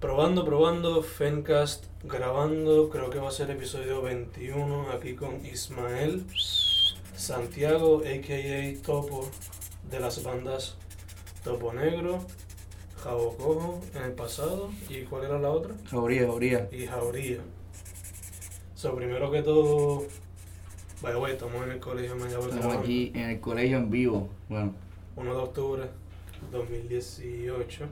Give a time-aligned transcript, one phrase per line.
[0.00, 6.24] Probando, probando, Fencast grabando, creo que va a ser episodio 21 aquí con Ismael
[7.16, 8.82] Santiago, a.k.a.
[8.86, 9.28] Topo,
[9.90, 10.76] de las bandas
[11.42, 12.20] Topo Negro,
[13.02, 15.74] Jabo Cojo en el pasado, ¿y cuál era la otra?
[15.90, 16.68] Jauría, Jauría.
[16.70, 17.40] Y Jauría.
[18.76, 20.04] So, primero que todo,
[21.02, 24.28] vaya, güey, estamos en el colegio Mayagüez Estamos aquí en el colegio en vivo.
[24.48, 24.74] Bueno,
[25.16, 25.82] 1 de octubre
[26.52, 27.88] 2018.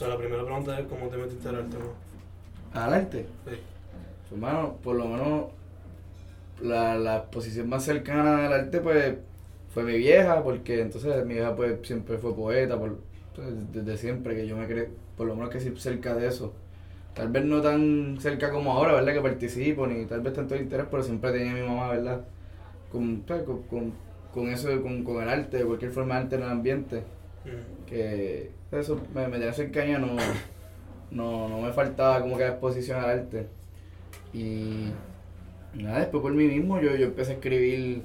[0.00, 2.80] O sea, la primera pregunta es cómo te metiste al arte, ¿no?
[2.80, 3.26] al arte.
[3.44, 3.56] Sí.
[4.32, 5.44] Hermano, por lo menos
[6.62, 9.16] la, la exposición más cercana al arte pues
[9.74, 12.96] fue mi vieja, porque entonces mi vieja pues siempre fue poeta, por,
[13.36, 16.54] pues, desde siempre que yo me creé, por lo menos que sí cerca de eso.
[17.12, 19.12] Tal vez no tan cerca como ahora, ¿verdad?
[19.12, 22.24] Que participo, ni tal vez tanto interés, pero siempre tenía mi mamá, ¿verdad?
[22.90, 23.92] Con, pues, con, con,
[24.32, 27.02] con eso, con, con el arte, cualquier forma de arte en el ambiente.
[27.44, 27.79] Mm.
[27.90, 30.16] Que eso me, me tenía cercanía, no,
[31.10, 33.46] no, no me faltaba como que la exposición al arte.
[34.32, 34.92] Y
[35.74, 38.02] nada, después por mí mismo yo, yo empecé a escribir,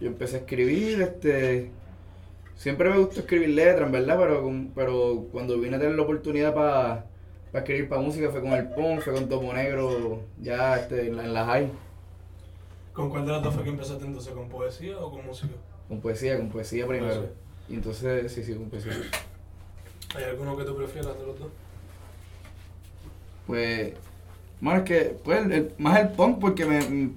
[0.00, 1.70] yo empecé a escribir, este,
[2.56, 6.54] siempre me gustó escribir letras, en verdad, pero, pero cuando vine a tener la oportunidad
[6.54, 7.06] para
[7.52, 11.24] escribir para música fue con el punk, fue con Topo Negro, ya este, en la,
[11.24, 11.70] en la high,
[12.94, 14.32] ¿Con cuál de las dos fue que empezaste entonces?
[14.32, 15.52] ¿Con poesía o con música?
[15.88, 17.12] con poesía, con poesía primero.
[17.12, 17.30] Poesía.
[17.68, 18.92] Y entonces, sí, sí, con poesía.
[20.16, 21.48] ¿Hay alguno que tú prefieras de los dos?
[23.46, 23.92] Pues,
[24.60, 27.14] bueno, es que, pues, el- más el punk, porque me, mm,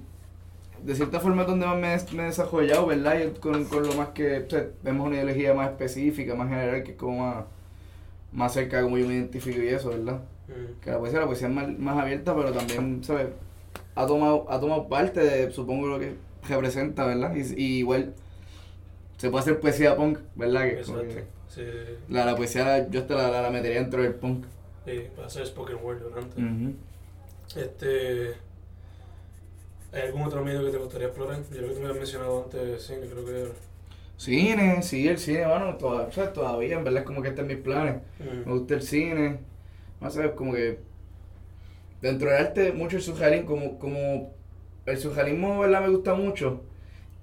[0.84, 3.18] de cierta forma es donde más me, me he desarrollado, ¿verdad?
[3.20, 6.82] Y con, con lo más que, o sea, vemos una ideología más específica, más general,
[6.82, 7.44] que es como más,
[8.32, 10.20] más cerca de cómo yo me identifico y eso, ¿verdad?
[10.48, 10.80] Mm.
[10.82, 13.28] Que la poesía, la poesía es más, más abierta, pero también, ¿sabes?
[13.94, 16.14] Ha tomado, ha tomado parte de, supongo, lo que
[16.48, 17.34] representa, ¿verdad?
[17.34, 18.14] Y, y igual,
[19.18, 20.62] se puede hacer poesía punk, ¿verdad?
[20.64, 21.62] Que, que Sí,
[22.08, 24.44] la, la poesía, yo hasta la, la, la metería dentro del punk.
[24.86, 26.40] sí, para hacer spoken word durante.
[26.40, 26.74] Ujú.
[27.56, 28.34] Este.
[29.92, 31.38] ¿Hay algún otro medio que te gustaría explorar?
[31.42, 33.48] Yo creo que tú me habías mencionado antes cine, creo que.
[34.18, 37.42] Cine, sí, el cine, bueno, toda- o sea, todavía, en verdad es como que está
[37.42, 38.02] en mis planes.
[38.18, 38.58] Me Mm.
[38.58, 39.38] gusta el cine,
[40.00, 40.80] no sé, como que
[42.02, 44.32] dentro del arte mucho el surrealismo, como, como
[44.86, 45.82] el surrealismo, ¿verdad?
[45.82, 46.62] Me gusta mucho.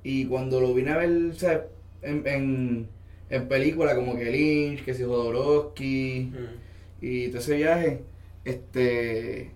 [0.03, 1.66] Y cuando lo vine a ver, sea,
[2.01, 2.88] en, en,
[3.29, 7.06] en película como que Lynch, que si Jodorowsky Mm.
[7.06, 8.01] y todo ese viaje,
[8.45, 9.51] este,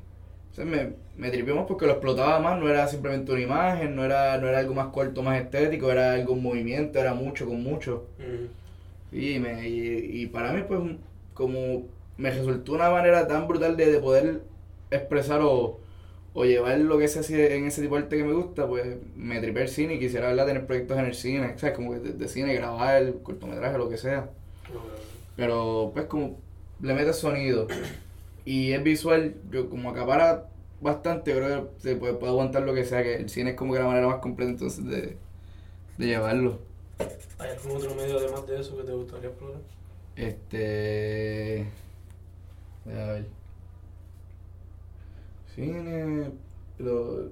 [0.52, 3.96] o sea, me, me tripió más porque lo explotaba más, no era simplemente una imagen,
[3.96, 7.46] no era, no era algo más corto, más estético, era algo en movimiento, era mucho
[7.46, 8.06] con mucho.
[8.20, 9.16] Mm.
[9.16, 10.80] Y, me, y, y para mí, pues,
[11.34, 11.84] como
[12.18, 14.42] me resultó una manera tan brutal de, de poder
[14.92, 15.80] expresar o,
[16.40, 18.96] o llevar lo que se hace en ese tipo de arte que me gusta, pues
[19.18, 20.46] me tripé el cine y quisiera ¿verdad?
[20.46, 21.76] tener proyectos en el cine, ¿sabes?
[21.76, 24.30] Como que de, de cine, grabar, cortometraje, lo que sea.
[25.36, 26.40] Pero, pues, como
[26.82, 27.68] le metes sonido
[28.46, 30.46] y es visual, yo como acapara
[30.80, 33.74] bastante, creo que se puede, puede aguantar lo que sea, que el cine es como
[33.74, 35.18] que la manera más completa entonces de,
[35.98, 36.60] de llevarlo.
[37.38, 39.60] ¿Hay algún otro medio además de eso que te gustaría explorar?
[40.16, 41.66] Este.
[42.86, 43.39] A ver.
[45.56, 46.32] Cine.
[46.78, 47.30] Lo.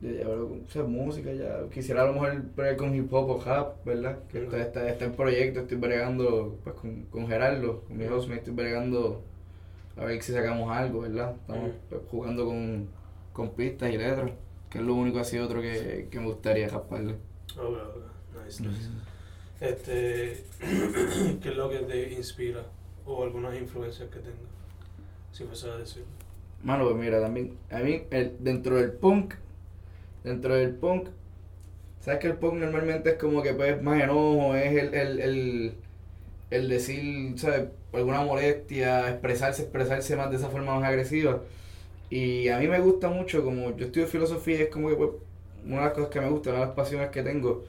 [0.00, 1.68] Ya, o sea, música ya.
[1.72, 4.18] Quisiera a lo mejor bregar con hip hop o rap, ¿verdad?
[4.30, 8.28] Que está, está, está en proyecto, estoy bregando pues, con, con Gerardo, con mi host,
[8.28, 9.22] me estoy bregando
[9.96, 11.34] a ver si sacamos algo, ¿verdad?
[11.40, 12.88] Estamos pues, jugando con,
[13.32, 14.30] con pistas y letras,
[14.70, 17.14] que es lo único así otro que, que me gustaría rasparle.
[17.56, 18.44] Ok, ok.
[18.44, 18.88] Nice, nice.
[19.60, 20.44] Este,
[21.42, 22.62] ¿Qué es lo que te inspira?
[23.04, 24.38] O algunas influencias que tengas.
[25.32, 26.04] Si fuese a decir.
[26.62, 29.34] Mano, pues mira, también, a mí, el, dentro del punk,
[30.24, 31.08] dentro del punk,
[32.00, 35.74] sabes que el punk normalmente es como que pues más enojo, es el, el, el,
[36.50, 37.68] el decir, ¿sabes?
[37.92, 41.42] Alguna molestia, expresarse, expresarse más de esa forma más agresiva.
[42.10, 45.10] Y a mí me gusta mucho, como yo estudio filosofía, es como que pues,
[45.66, 47.64] una de las cosas que me gusta, una de las pasiones que tengo.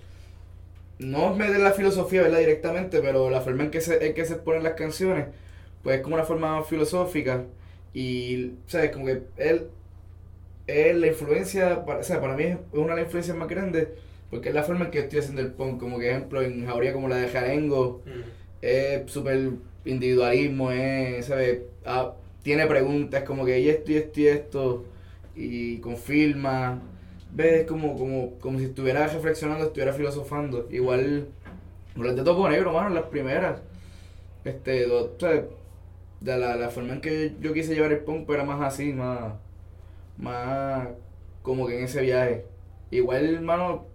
[1.00, 2.40] No es meter la filosofía, ¿verdad?
[2.40, 5.28] Directamente, pero la forma en que se, en que se ponen las canciones,
[5.84, 7.46] pues es como una forma más filosófica.
[7.94, 8.92] Y, ¿sabes?
[8.92, 9.68] Como que él,
[10.68, 13.88] él la influencia, para, o sea, para mí es una de las influencias más grandes,
[14.30, 16.94] porque es la forma en que estoy haciendo el punk, como que ejemplo en Jauría
[16.94, 18.10] como la de Jarengo, Mm.
[18.62, 19.52] es súper
[19.86, 21.62] individualismo, es, ¿sabes?
[21.86, 22.14] Ah,
[22.44, 24.86] tiene preguntas como que y esto y esto y esto,
[25.36, 26.80] y confirma,
[27.34, 31.28] ves como, como, como si estuviera reflexionando, estuviera filosofando, igual,
[31.96, 33.62] los de Topo Negro, mano, las primeras,
[34.46, 35.44] este, do- ¿sabes?
[36.22, 39.34] De la, la forma en que yo quise llevar el punk era más así, más,
[40.18, 40.88] más
[41.42, 42.46] como que en ese viaje.
[42.92, 43.86] Igual, hermano,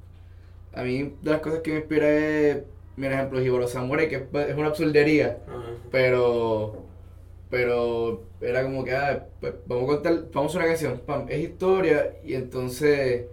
[0.72, 2.62] a mí de las cosas que me inspira es,
[2.96, 5.38] mira, ejemplo, Hiboro Samurai, que es, una absurdería,
[5.90, 6.84] pero
[7.50, 11.38] pero era como que, ah, pues, vamos a contar, vamos a una canción, pam, es
[11.38, 13.26] historia, y entonces,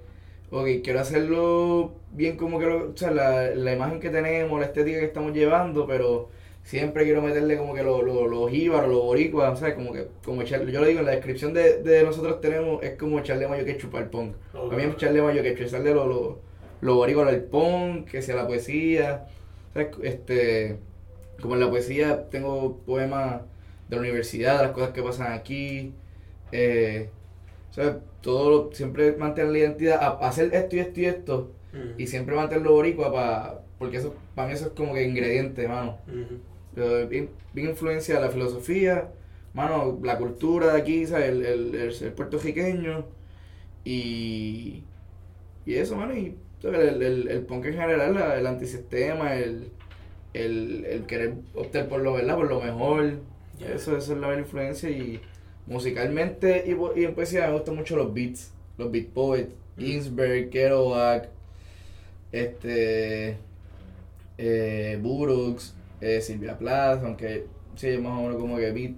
[0.52, 4.68] ok, quiero hacerlo bien como que, lo, o sea, la, la imagen que tenemos, la
[4.68, 6.30] estética que estamos llevando, pero
[6.64, 9.76] siempre quiero meterle como que los lo, lo jíbaros, los boricuas, ¿sabes?
[9.76, 12.98] Como que, como echarle, yo lo digo en la descripción de, de nosotros tenemos, es
[12.98, 14.36] como echarle mayo que chupar el punk.
[14.54, 14.74] Ok.
[14.74, 16.40] A mí es echarle mayo que echarle lo, lo,
[16.82, 19.26] lo boricuas al punk, que sea la poesía,
[19.74, 19.90] ¿sabes?
[20.04, 20.78] Este,
[21.42, 23.42] como en la poesía tengo poemas
[23.90, 25.94] de la universidad, las cosas que pasan aquí,
[26.52, 27.10] eh,
[27.72, 27.96] ¿sabes?
[28.22, 31.52] Todo, lo- siempre mantener la identidad, a- hacer esto y esto y esto,
[31.98, 35.98] y siempre mantenerlo boricua, pa, porque eso, para mí eso es como que ingrediente, mano.
[36.08, 36.18] Ujú.
[36.28, 39.12] Pero bien, bien influencia de la filosofía,
[39.54, 41.30] mano, la cultura de aquí, ¿sabes?
[41.30, 43.06] El, el, el ser puertorriqueño
[43.84, 44.84] y,
[45.66, 49.70] y eso, mano, y el, el, el punk en general, la- el antisistema, el,
[50.34, 52.36] el, el querer optar por lo, ¿verdad?
[52.36, 53.20] Por lo mejor,
[53.60, 53.76] Yeah.
[53.76, 55.22] eso, eso es la influencia y
[55.68, 59.82] musicalmente y, y en poesía me gustan mucho los beats, los beat poets, Mm.
[59.84, 61.30] Ginsberg, Kerouac,
[62.32, 63.38] este,
[64.38, 67.46] eh, Burroughs, eh, Silvia Plath, aunque
[67.76, 68.98] sí, más o menos como que beat.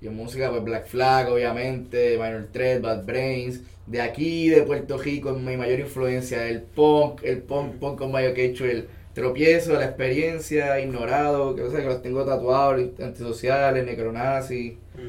[0.00, 3.62] Y en música, pues Black Flag, obviamente, Minor Threat, Bad Brains.
[3.86, 8.32] De aquí, de Puerto Rico, mi mayor influencia, el punk, el punk, punk con mayo
[8.34, 14.78] quecho, el tropiezo, la experiencia, ignorado, que, o sea, que los tengo tatuados, antisociales, necronazi,
[14.94, 15.08] Ujú.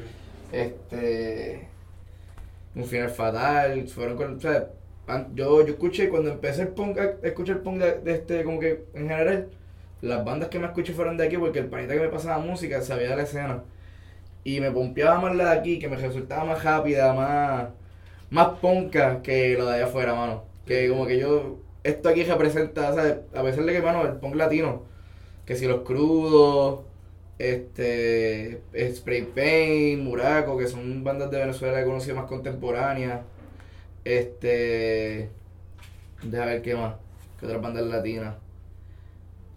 [0.52, 1.68] este,
[2.74, 4.68] un final fatal, fueron con, o sea,
[5.34, 8.58] yo, yo escuché cuando empecé el punk, a escuchar el punk de, de este, como
[8.58, 9.48] que en general,
[10.02, 12.82] las bandas que me escuché fueron de aquí porque el panita que me pasaba música
[12.82, 13.62] sabía de la escena.
[14.44, 17.68] Y me pompeaba más la de aquí, que me resultaba más rápida, más,
[18.30, 20.44] más ponca que la de allá afuera, mano.
[20.66, 23.18] Que como que yo, esto aquí representa, ¿sabes?
[23.34, 24.82] A pesar de que, mano, el punk latino,
[25.46, 26.80] que si los crudos,
[27.38, 28.62] este,
[28.94, 33.20] Spray Paint, Muraco, que son bandas de Venezuela que he conocido más contemporáneas,
[34.04, 35.30] este,
[36.22, 36.96] deja ver qué más,
[37.38, 38.34] que otras bandas latinas.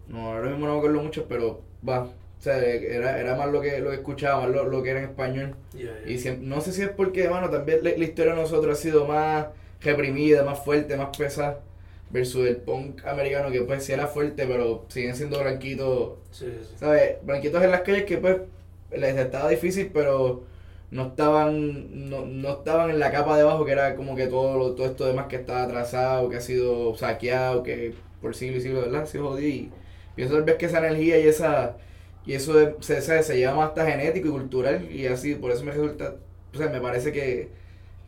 [0.08, 2.10] No, ahora mismo no me acuerdo mucho, pero va, o
[2.40, 5.06] sea, era, era más lo que, lo que escuchaba, más lo, lo que era en
[5.10, 5.54] español.
[5.72, 6.12] Yeah, yeah.
[6.12, 8.80] Y siempre- no sé si es porque, mano, también la, la historia de nosotros ha
[8.82, 9.46] sido más
[9.80, 11.60] reprimida, más fuerte, más pesada,
[12.10, 16.66] versus el punk americano que pues sí era fuerte, pero siguen siendo blanquitos, Sí, sí,
[16.70, 16.74] sí.
[16.78, 17.16] ¿sabes?
[17.22, 18.36] Blanquitos en las calles que pues
[18.92, 20.44] les estaba difícil, pero
[20.92, 24.56] no estaban, no, no estaban en la capa de abajo que era como que todo,
[24.56, 27.92] lo- todo esto demás que estaba atrasado, que ha sido saqueado, que
[28.22, 29.08] por siglos y siglos, ¿verdad?
[29.12, 29.70] Jodido y
[30.16, 31.78] pienso tal vez que esa energía y esa
[32.26, 35.52] y eso de- se, se, se lleva más hasta genético y cultural y así, por
[35.52, 36.16] eso me resulta,
[36.54, 37.50] o sea, me parece que,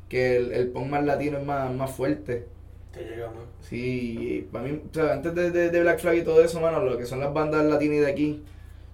[0.08, 2.48] que el, el punk más latino es más, más fuerte.
[2.92, 3.48] Te llega más.
[3.60, 6.80] Sí, para mí, o sea, antes de, de, de Black Flag y todo eso, mano,
[6.80, 8.44] lo que son las bandas latinas de aquí,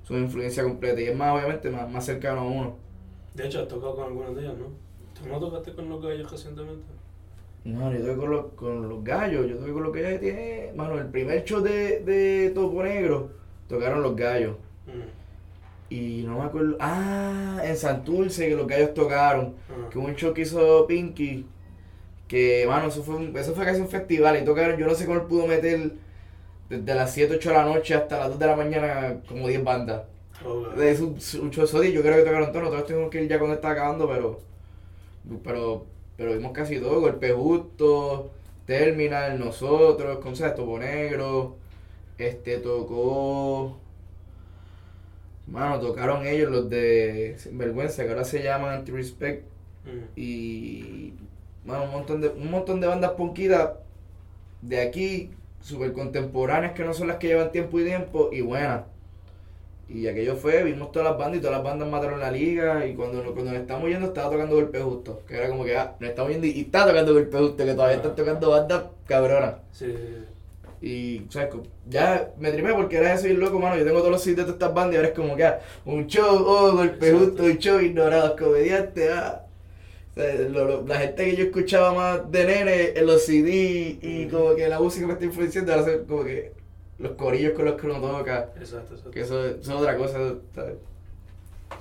[0.02, 1.00] su influencia completa.
[1.00, 2.78] Y es más, obviamente, más, más cercano a uno.
[3.34, 4.78] De hecho, has tocado con algunas de ellas, ¿no?
[5.12, 6.90] ¿Tú no tocaste con los gallos recientemente?
[7.64, 10.72] No, yo toqué con los, con los gallos, yo toqué con los gallos que tiene,
[10.76, 13.30] mano, el primer show de, de Topo Negro,
[13.68, 14.56] tocaron los gallos.
[14.86, 15.90] Mm.
[15.94, 19.54] Y no me acuerdo, ah, en Santurce que los gallos tocaron.
[19.70, 19.88] Ah.
[19.90, 21.46] que un show que hizo Pinky,
[22.28, 25.06] que, mano, eso fue, un- eso fue casi un festival y tocaron, yo no sé
[25.06, 25.92] cómo él pudo meter
[26.68, 29.62] desde las 7, 8 de la noche hasta las 2 de la mañana como 10
[29.64, 30.02] bandas.
[30.44, 30.66] Oh.
[30.80, 33.38] Es un, un show sólido, yo creo que tocaron todos, nosotros tuvimos que ir ya
[33.38, 34.40] cuando estaba acabando, pero,
[35.42, 35.86] pero,
[36.16, 38.30] pero vimos casi todo, Golpe Justo,
[38.66, 41.56] Terminal, nosotros, con Topo Negro,
[42.18, 43.78] este, tocó...
[45.46, 49.44] Mano, tocaron ellos los de Sinvergüenza, que ahora se llaman Anti-Respect.
[49.84, 50.18] Mm.
[50.18, 51.12] Y
[51.66, 53.72] mano, un montón de un montón de bandas punquitas
[54.62, 55.30] de aquí,
[55.60, 58.84] super contemporáneas que no son las que llevan tiempo y tiempo y buenas.
[59.88, 62.94] Y aquello fue, vimos todas las bandas y todas las bandas mataron la liga y
[62.94, 66.10] cuando, cuando nos estamos yendo estaba tocando golpe justo, que era como que ah, nos
[66.10, 69.56] estamos yendo y, y está tocando golpe justo, que todavía están tocando bandas cabronas.
[69.72, 70.24] Sí, sí, sí.
[70.80, 71.48] Y, ¿sabes?
[71.50, 73.76] Co- Ya me tripé porque era eso y loco, mano.
[73.76, 75.60] Yo tengo todos los sitios de todas estas bandas y ahora es como que ah,
[75.84, 77.18] un show, oh, golpe Exacto.
[77.26, 79.40] justo, un show, ignorados, comediantes, ah.
[80.12, 83.98] O sea, lo- lo- la gente que yo escuchaba más de nene en los CD
[84.02, 84.36] y Ujú.
[84.38, 86.53] como que la música me está influenciando, ahora como que
[86.98, 88.52] los corillos con los que uno toca.
[88.56, 89.10] Exacto, exacto.
[89.10, 90.18] Que eso, eso es otra cosa.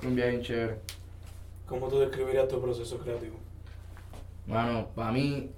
[0.02, 0.76] Un viaje bien chévere.
[1.66, 3.36] ¿Cómo tú describirías tu proceso creativo?
[4.46, 5.50] Mano, para mí,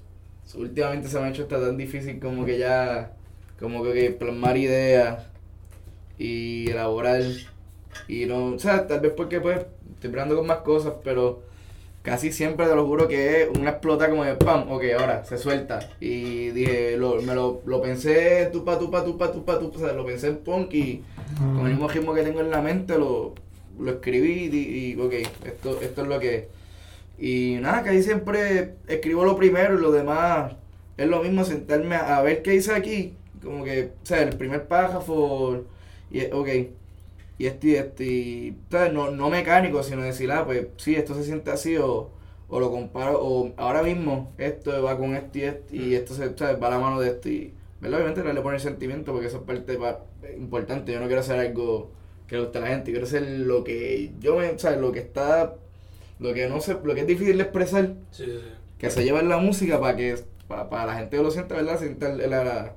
[0.55, 3.17] últimamente se me ha hecho hasta tan difícil como que ya,
[3.59, 5.27] como que, plasmar ideas
[6.19, 7.23] y elaborar.
[8.07, 11.43] Y no, o sea, tal vez porque pues estoy probando con más cosas, pero
[12.07, 15.37] casi siempre te lo juro que es una explota como de pam, ok, ahora se
[15.37, 15.81] suelta.
[15.99, 20.07] Y dije, lo, me lo, lo pensé tupa, tupa, tupa, tupa, tupa, o sea, lo
[20.07, 21.03] pensé en punk y
[21.37, 23.35] con el mismo ritmo que tengo en la mente lo,
[23.81, 25.15] lo escribí y, y ok,
[25.47, 26.45] esto, esto es lo que es.
[27.19, 30.53] Y nada, ahí siempre escribo lo primero y lo demás
[30.97, 33.15] es lo mismo, sentarme a, ver qué hice aquí.
[33.43, 35.65] Como que, o sea, el primer párrafo,
[36.13, 36.49] y, ok,
[37.39, 38.57] y esto y esto, y,
[38.93, 42.11] No, no mecánico, sino decir, ah, pues sí, esto se siente así, o,
[42.49, 46.29] o lo comparo, o ahora mismo esto va con esto y esto, y esto se,
[46.29, 48.01] va a la mano de esto, y, ¿verdad?
[48.01, 49.79] Obviamente le poner sentimiento, porque eso es parte
[50.37, 51.91] importante, yo no quiero hacer algo
[52.27, 54.93] que le guste a la gente, quiero hacer lo que yo me, o sea, lo
[54.93, 55.55] que está
[56.19, 57.95] lo que no sé, lo que es difícil de expresar,
[58.79, 60.17] que se lleva en la música para que
[60.49, 61.79] para, la gente que lo sienta, ¿verdad?
[61.79, 62.75] Sienta la,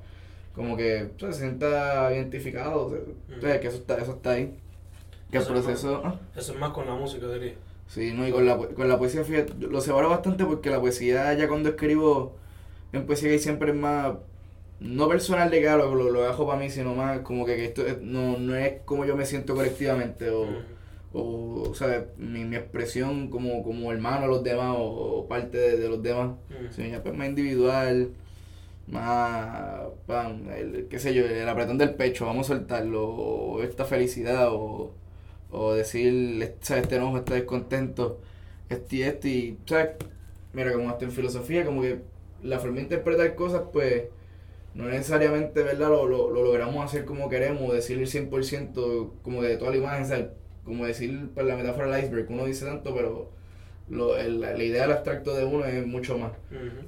[0.54, 2.92] como que se sienta identificado,
[3.40, 4.54] que eso está, eso está ahí.
[5.30, 6.02] Que el proceso...
[6.04, 6.18] ¿ah?
[6.36, 7.54] Eso es más con la música, diría.
[7.86, 11.32] Sí, no, y con la, con la poesía, fíjate, lo separo bastante porque la poesía
[11.34, 12.36] ya cuando escribo
[12.92, 14.14] en poesía siempre es más,
[14.80, 18.38] no personal de claro, lo, lo dejo para mí, sino más como que, esto no,
[18.38, 20.46] no es como yo me siento colectivamente o
[21.12, 25.88] o, o sea, mi, mi expresión como, como hermano a los demás o, parte de,
[25.88, 26.36] los demás,
[26.70, 28.10] sino pues, más individual,
[28.86, 33.84] más, pan, el, qué sé yo, el apretón del pecho, vamos a soltarlo, o esta
[33.84, 34.92] felicidad, o,
[35.50, 36.84] o decir, ¿sabes?
[36.84, 38.20] este enojo, este descontento,
[38.68, 39.90] este y este, y, ¿sabes?
[40.52, 42.00] Mira, como hasta en filosofía, como que
[42.42, 44.04] la forma de interpretar cosas, pues,
[44.74, 45.88] no necesariamente, ¿verdad?
[45.88, 50.06] Lo, lo, lo logramos hacer como queremos, decir el 100% como de toda la imagen,
[50.06, 50.28] ¿sabes?
[50.64, 53.30] como decir por pues, la metáfora del iceberg, uno dice tanto, pero
[53.90, 56.32] lo, el, la idea del abstracto de uno es mucho más.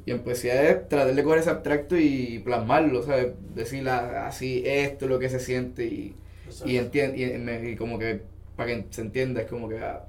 [0.06, 3.32] Y en poesía es tratar de coger ese abstracto y plasmarlo, ¿sabes?
[3.54, 6.14] Decir así, esto es lo que se siente y,
[6.64, 8.23] y, y, como que
[8.56, 10.06] para que se entienda, es como que, ah,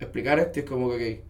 [0.00, 1.20] explicar esto es como que,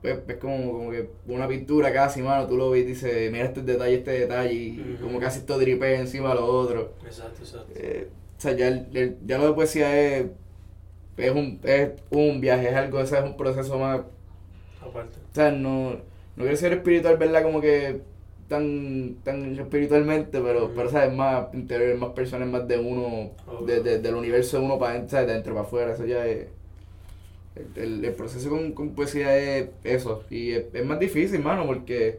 [0.00, 3.44] pues, es como, como que una pintura casi, mano, tú lo ves y dices, mira
[3.44, 6.94] este detalle, este detalle, y como casi esto dripe encima de lo otro.
[7.04, 7.72] Exacto, exacto.
[7.74, 10.26] Eh, o sea, ya, el, ya lo de poesía es,
[11.16, 14.00] es, un, es un viaje, es algo, es un proceso más...
[14.80, 15.18] Aparte.
[15.32, 15.92] O sea, no,
[16.36, 17.42] no quiero ser espiritual, ¿verdad?
[17.42, 18.00] Como que
[18.48, 21.12] tan, tan espiritualmente, pero, pero ¿sabes?
[21.12, 23.32] Más interior, más personas, más de uno,
[23.66, 26.46] de, de, del universo de uno para adentro, De adentro para afuera, eso ya es...
[27.74, 32.18] El, el, proceso con, con, poesía es eso, y es, es más difícil, mano, porque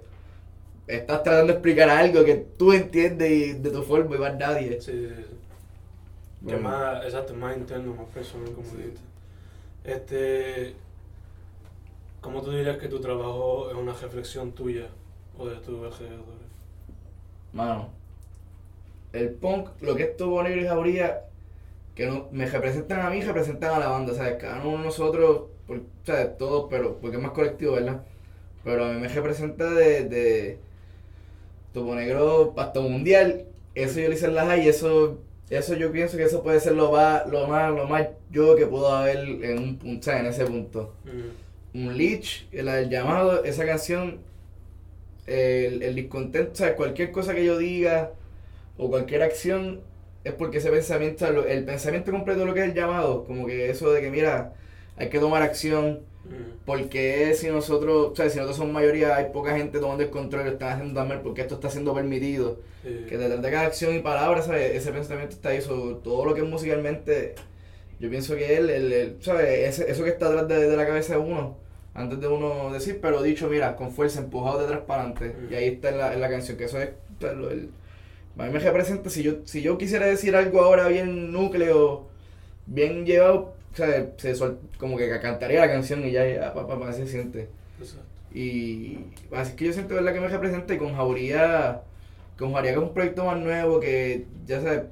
[0.88, 4.82] estás tratando de explicar algo que tú entiendes de tu forma y más nadie.
[4.82, 5.37] Sí, sí, sí.
[6.48, 9.02] Que más, exacto, más interno, más personal, como dijiste.
[9.84, 10.76] Este,
[12.22, 14.88] ¿Cómo tú dirías que tu trabajo es una reflexión tuya
[15.38, 16.26] o de tu alrededor?
[17.54, 17.90] Mano,
[19.14, 21.22] el punk, lo que es Tubo Negro y Jauría,
[21.96, 24.36] que no, me representan a mí, representan a la banda, ¿sabes?
[24.40, 26.38] Cada uno de nosotros, por, ¿sabes?
[26.38, 28.04] Todos, pero porque es más colectivo, ¿verdad?
[28.64, 30.60] Pero a mí me representa de, de
[31.74, 33.46] Tubo Negro hasta mundial.
[33.74, 36.60] Eso yo lo hice en la high y eso eso yo pienso que eso puede
[36.60, 40.26] ser lo más, lo más, lo más yo que puedo haber en un punto, en
[40.26, 40.94] ese punto.
[41.74, 44.20] Un leech, el, llamado, esa canción,
[45.26, 48.12] el, el discontento, o sea, cualquier cosa que yo diga
[48.78, 49.82] o cualquier acción
[50.24, 53.70] es porque ese pensamiento, el pensamiento completo de lo que es el llamado, como que
[53.70, 54.54] eso de que mira,
[54.98, 56.02] hay que tomar acción,
[56.66, 60.46] porque si nosotros, o sea, si nosotros somos mayoría, hay poca gente tomando el control,
[60.46, 62.60] lo están haciendo mal porque esto está siendo permitido.
[62.84, 64.74] Que detrás de cada acción y palabra, ¿sabes?
[64.76, 67.36] Ese pensamiento está ahí, todo lo que es musicalmente,
[68.00, 69.80] yo pienso que él, el, ¿sabes?
[69.80, 71.58] eso que está atrás de, la cabeza de uno,
[71.94, 75.90] antes de uno decir, pero dicho, mira, con fuerza, empujado de transparente Y ahí está
[75.90, 77.72] en la, en la canción, que eso es, el,
[78.38, 82.08] a mí me representa, si yo, si yo quisiera decir algo ahora bien núcleo,
[82.68, 84.36] bien llevado, sea, se
[84.78, 87.50] como que cantaría la canción y ya, ya papá, pa, se siente.
[88.34, 89.00] Y
[89.32, 91.82] así que yo siento verdad que me representa y con Jauría,
[92.38, 94.84] con Jauría que es un proyecto más nuevo que ya sabes,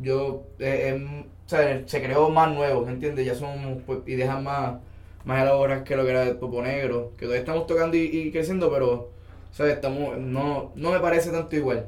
[0.00, 3.26] yo, eh, em, o sea, se creó más nuevo, ¿me entiendes?
[3.26, 4.80] Ya son pues, ideas más,
[5.24, 8.70] más elaboradas que lo que era el Popo Negro, que todavía estamos tocando y, creciendo,
[8.70, 9.10] pero,
[9.52, 9.74] ¿sabes?
[9.74, 11.86] Estamos, no, no me parece tanto igual.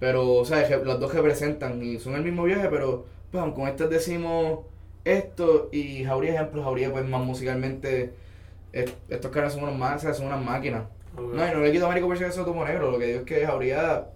[0.00, 0.70] Pero, ¿sabes?
[0.84, 4.60] Las dos representan y son el mismo viaje, pero, pues, con estas decimos
[5.06, 8.12] esto y Jauría, ejemplo, Jauría pues más musicalmente,
[8.72, 10.82] estos caras son unos más, son unas máquinas.
[11.16, 13.18] No, y no le quito a Américo por si eso tomo negro, lo que digo
[13.20, 14.08] es que Jauría,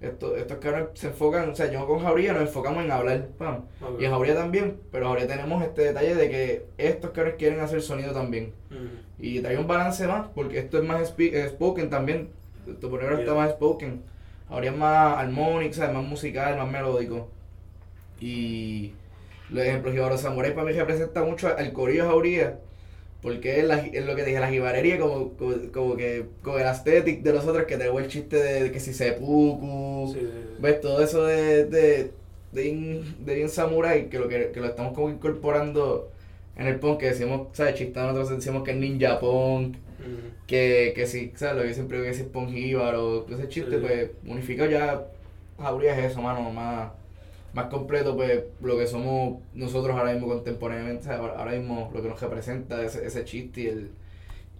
[0.00, 3.64] esto, estos caras se enfocan, o sea, yo con Jauría nos enfocamos en hablar, pam.
[3.98, 8.12] Y Jauría también, pero Jauría tenemos este detalle de que estos caras quieren hacer sonido
[8.12, 8.54] también.
[9.18, 12.30] Y trae un balance más, porque esto es más eh, spoken también,
[12.80, 14.02] Topo Negro está más spoken.
[14.48, 17.28] Jauría es más armónico, más musical, más melódico.
[18.20, 18.94] Y
[19.50, 22.58] los ejemplos Jibarro Samurai para mí representa mucho al corillo Jauría,
[23.22, 25.32] porque es, la, es, lo que dije, la jibarería, como,
[25.72, 29.12] como, que con el aesthetic de nosotros, que tenemos el chiste de, que si se
[29.12, 30.14] puku,
[30.60, 32.12] ves todo eso de, de
[32.52, 36.10] de bien, de bien samurai, que lo, que, que lo estamos como incorporando
[36.56, 37.74] en el punk, que decimos, ¿sabes?
[37.74, 39.76] Chistando nosotros decimos que es ninja punk,
[40.46, 41.56] que, que sí, ¿sabes?
[41.56, 45.06] Lo que yo siempre digo que es punk jíbaro, ese chiste, pues, unificado ya,
[45.58, 46.90] Jauría es eso, mano, más,
[47.52, 52.20] más completo, pues, lo que somos nosotros ahora mismo contemporáneamente, ahora, mismo lo que nos
[52.20, 53.90] representa ese, ese chiste y el,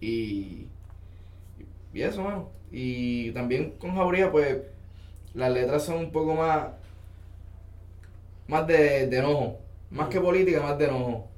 [0.01, 0.67] y,
[1.93, 2.51] y eso, mano.
[2.71, 4.59] Y también con Jauría, pues,
[5.35, 6.69] las letras son un poco más,
[8.47, 9.59] más de, de enojo,
[9.91, 11.29] más que política, más de enojo.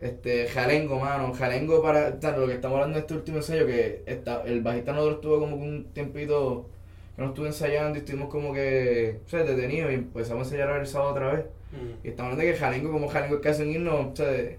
[0.00, 3.66] Este, Jalengo, mano, Jalengo para, o sea, lo que estamos hablando de este último ensayo,
[3.66, 6.68] que está, el bajista nosotros estuvo como un tiempito
[7.16, 10.80] que no estuvo ensayando y estuvimos como que, o sea, detenidos y empezamos a ensayar
[10.80, 11.46] el sábado otra vez.
[11.72, 11.96] Ujú.
[12.04, 14.58] Y estamos hablando de que Jalengo, como Jalengo es casi un himno, o sea, de,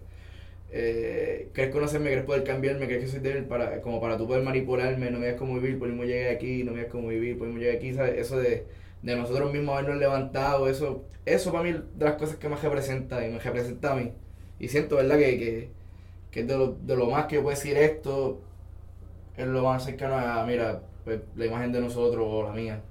[0.72, 4.44] eh, quieres conocerme, quieres poder cambiarme, crees que soy débil para, como para tú poder
[4.44, 7.38] manipularme, no me veas cómo vivir, por mismo llegué aquí, no me veas cómo vivir,
[7.38, 8.18] por mismo llegué aquí, ¿sabes?
[8.18, 8.66] Eso de,
[9.02, 12.62] de nosotros mismos habernos levantado, eso, eso para mí es de las cosas que más
[12.62, 14.12] representa y me representa a mí.
[14.60, 15.18] Y siento, ¿verdad?
[15.18, 15.70] Que,
[16.32, 18.42] que, de lo, de lo más que yo puedo decir esto,
[19.38, 22.82] es lo más cercano a, mira, pues la imagen de nosotros o la mía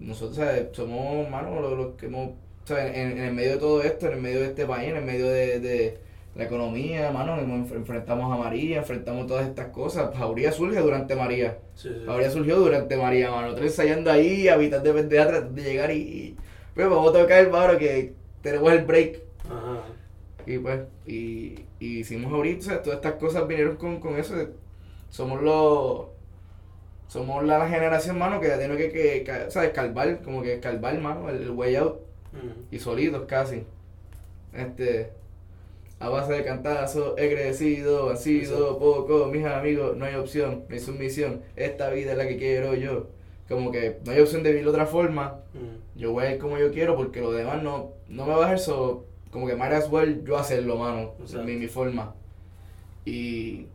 [0.00, 0.68] nosotros ¿sabes?
[0.72, 2.30] somos manos los, los que hemos
[2.64, 2.96] ¿sabes?
[2.96, 5.04] En, en el medio de todo esto en el medio de este país en el
[5.04, 5.98] medio de, de
[6.34, 11.90] la economía mano enfrentamos a María enfrentamos todas estas cosas Jauría surge durante María Sí,
[11.90, 12.02] sí.
[12.06, 15.96] Jauría surgió durante María mano nosotros ensayando ahí mitad de pendeja tratando de llegar y,
[16.00, 16.36] y
[16.74, 19.82] pues vamos a tocar el barro que tenemos el break Ajá.
[20.46, 22.82] y pues y, y hicimos ahorita ¿sabes?
[22.82, 24.34] todas estas cosas vinieron con, con eso
[25.10, 26.06] somos los
[27.12, 29.70] somos la generación mano que tiene que, que, que ¿sabes?
[29.72, 32.00] calvar como que calvar mano el, el way out
[32.32, 32.54] Ujú.
[32.70, 33.64] y solitos casi.
[34.54, 35.10] Este,
[36.00, 40.74] a base de cantazos, he crecido, han sido poco, mis amigos, no hay opción, no
[40.74, 43.08] hay sumisión, esta vida es la que quiero yo.
[43.46, 45.40] Como que no hay opción de vivir de otra forma,
[45.94, 48.40] yo voy a ir como yo quiero porque lo demás no, no me va a
[48.40, 51.12] dejar eso, como que might as well yo hacerlo, mano,
[51.44, 52.14] mi, mi forma.
[53.04, 53.66] Y,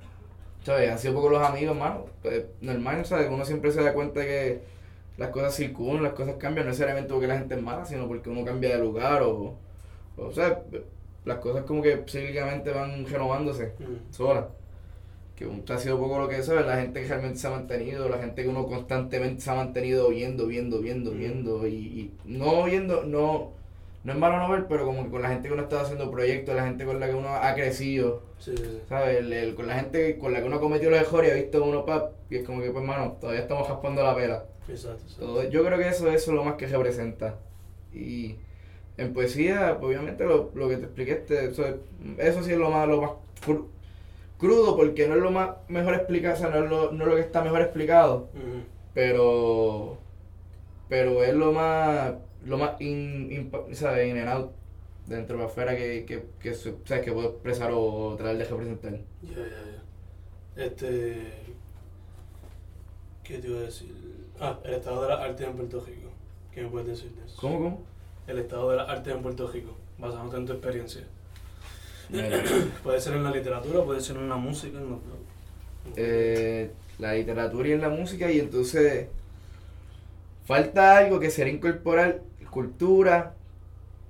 [0.68, 0.92] ¿sabes?
[0.92, 3.30] Han sido poco los amigos, mano, pues normal, ¿sabes?
[3.32, 4.60] Uno siempre se da cuenta que
[5.18, 8.30] las cosas circulan, las cosas cambian, no necesariamente porque la gente es mala, sino porque
[8.30, 9.56] uno cambia de lugar o,
[10.18, 10.62] o sea,
[11.24, 13.98] las cosas como que cíclicamente van renovándose Ujú.
[14.12, 14.46] solas.
[15.38, 18.18] Que ha sido poco lo que eso, la gente que realmente se ha mantenido, la
[18.18, 21.18] gente que uno constantemente se ha mantenido viendo, viendo, viendo, Mm.
[21.18, 23.52] viendo, y, y no viendo, no,
[24.04, 26.10] no es malo no ver, pero como que con la gente que uno está haciendo
[26.10, 28.82] proyectos, la gente con la que uno ha crecido, Sí, sí, sí.
[28.88, 29.18] ¿sabes?
[29.18, 31.64] El- el- con la gente con la que uno cometió los errores y ha visto
[31.64, 34.46] uno pap, y es como que pues mano, todavía estamos raspando la pela.
[34.70, 35.26] Exacto, exacto.
[35.26, 37.36] Todo- yo creo que eso, eso es lo más que representa.
[37.94, 38.36] Y
[38.98, 41.76] en poesía, pues, obviamente lo, lo que te expliqué, este, eso, es-
[42.18, 43.12] eso sí es lo más, lo más
[43.46, 43.66] cru-
[44.38, 47.10] crudo, porque no es lo más mejor explicado, o sea, no es lo, no es
[47.10, 48.30] lo que está mejor explicado,
[48.94, 49.98] pero
[50.90, 52.14] pero es lo más
[52.48, 54.08] lo más in, in- ¿sabes?
[54.08, 54.52] in and out
[55.06, 57.04] dentro y afuera que, que, que, ¿sabes?
[57.04, 58.92] que puedo expresar o tratar de representar.
[59.22, 59.44] Ya, ya,
[60.56, 60.64] ya.
[60.64, 61.32] Este.
[63.24, 63.94] ¿Qué te iba a decir?
[64.40, 66.10] Ah, el estado de las artes en Puerto Rico.
[66.54, 67.36] ¿Qué me puedes decir de eso?
[67.40, 67.84] ¿Cómo, cómo?
[68.26, 71.04] El estado de las artes en Puerto Rico, basándote en tu experiencia.
[72.84, 75.00] Puede ser en la literatura, puede ser en la música, en los
[75.98, 79.08] eh, la literatura y en la música y entonces
[80.46, 83.34] falta algo que sería incorporar cultura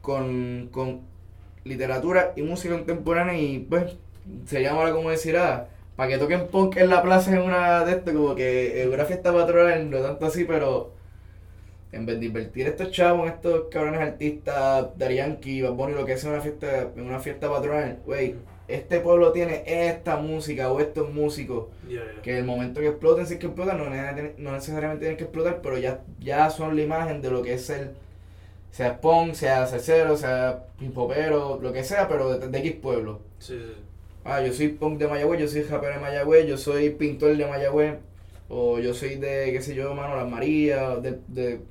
[0.02, 1.02] con, con
[1.63, 3.95] literatura y música contemporánea y pues
[4.45, 7.93] sería malo como decir ah para que toquen punk en la plaza en una de
[7.93, 10.91] esto como que en una fiesta patronal no tanto así pero
[11.91, 16.13] en vez de invertir estos chavos en estos cabrones artistas Darianki, Bad Bunny, lo que
[16.13, 18.36] en una fiesta en una fiesta patronal güey
[18.67, 22.21] este pueblo tiene esta música o estos músicos Ya, ya.
[22.21, 25.62] que el momento que exploten, si es que explotan, no, no necesariamente tienen que explotar,
[25.62, 27.91] pero ya, ya son la imagen de lo que es el,
[28.71, 33.21] sea punk, sea salsero, sea hipopero, lo que sea, pero de, de X pueblo.
[33.39, 33.73] Sí, sí.
[34.23, 37.45] Ah, yo soy punk de Mayagüez, yo soy rapero de Mayagüez, yo soy pintor de
[37.45, 37.95] Mayagüez,
[38.49, 41.62] o yo soy de, qué sé yo, mano, Las Marías, de, de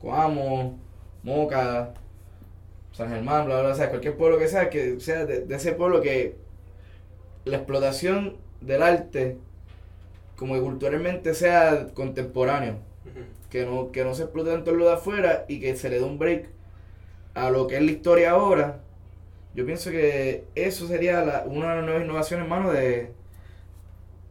[0.00, 0.78] Coamo,
[1.22, 1.94] Moca,
[2.92, 5.54] San Germán, bla, bla, bla, o sea, cualquier pueblo que sea, que sea de, de
[5.56, 6.36] ese pueblo que
[7.44, 9.38] la explotación del arte,
[10.36, 12.78] como que culturalmente sea contemporáneo.
[13.50, 16.04] Que no, que no se explote tanto lo de afuera y que se le dé
[16.04, 16.48] un break
[17.34, 18.80] a lo que es la historia ahora.
[19.54, 23.12] Yo pienso que eso sería la- una de las nuevas innovaciones, mano, de,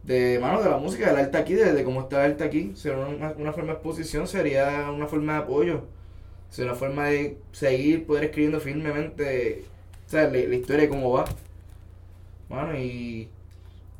[0.02, 2.72] de mano de la música, del arte aquí, de, de cómo está el arte aquí.
[2.76, 5.84] Sería una, una forma de exposición, sería una forma de apoyo,
[6.50, 9.64] sería una forma de seguir, poder escribiendo firmemente,
[10.06, 11.26] o sea, la, la historia de cómo va.
[12.48, 13.28] Mano, y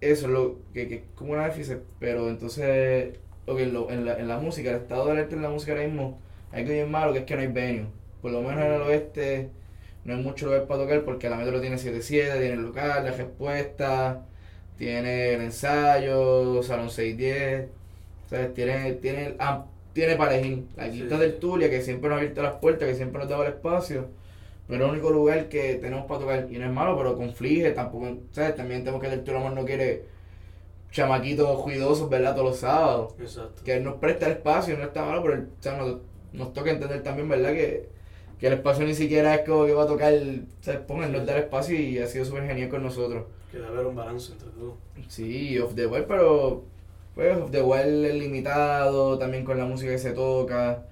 [0.01, 4.05] eso es lo que, que es como una déficit, pero entonces, ok, en, lo- en,
[4.05, 6.21] la, en la música, el estado del arte en la música ahora mismo,
[6.53, 7.87] hay que bien malo que es que no hay venue.
[8.23, 9.51] Por lo menos en el oeste
[10.05, 13.13] no hay mucho lugar para tocar porque la metro tiene 7-7, tiene el local, la
[13.13, 14.27] respuesta,
[14.77, 17.69] tiene el ensayo, salón 610,
[18.27, 18.55] ¿sabes?
[18.55, 20.65] Tiene, tiene, ah, tiene elegir.
[20.77, 21.39] La quinta Sí, del.
[21.39, 24.09] Tulia, que siempre nos ha abierto las puertas, que siempre nos daba el espacio.
[24.67, 26.49] Pero es el único lugar que tenemos para tocar.
[26.51, 27.71] Y no es malo, pero conflige.
[27.73, 28.55] Tampoco, ¿sabes?
[28.57, 30.05] También tenemos que el Tulamor no quiere
[30.91, 32.35] chamaquitos cuidosos, ¿verdad?
[32.35, 33.15] Todos los sábados.
[33.21, 33.63] Exacto.
[33.65, 35.99] Que él nos presta el espacio, no está malo, pero el- o sea, nos,
[36.33, 37.53] nos toca entender también, ¿verdad?
[37.53, 37.89] Que,
[38.39, 40.13] que el espacio ni siquiera es como que va a tocar,
[40.61, 40.81] ¿sabes?
[40.81, 43.25] Pongan, nos da el espacio y ha sido súper genial con nosotros.
[43.51, 44.77] Que debe haber un balance entre todo.
[45.09, 46.65] Sí, off the wall, pero
[47.15, 50.85] pues off the wall es limitado, también con la música que se toca.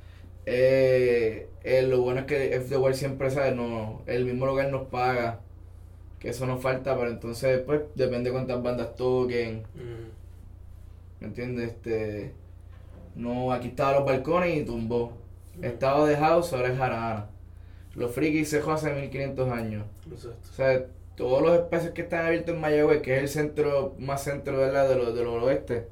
[0.46, 3.54] Eh, eh, lo bueno es que off the wall siempre, ¿sabes?
[3.54, 5.40] No, el mismo lugar nos paga,
[6.18, 11.20] que eso nos falta, pero entonces pues depende cuántas bandas toquen, Mm.
[11.20, 11.70] ¿me entiendes?
[11.70, 12.32] Este,
[13.14, 15.12] no, aquí estaban los balcones y tumbó.
[15.56, 15.64] Mm.
[15.64, 17.26] Estaba de house, ahora es jarana.
[17.94, 19.84] Los frikis se hace 1500 años.
[20.10, 20.48] Exacto.
[20.50, 20.84] O sea,
[21.16, 24.86] todos los espacios que están abiertos en Mayagüez, que es el centro más centro ¿verdad?
[24.88, 25.88] de lo, de lo oeste,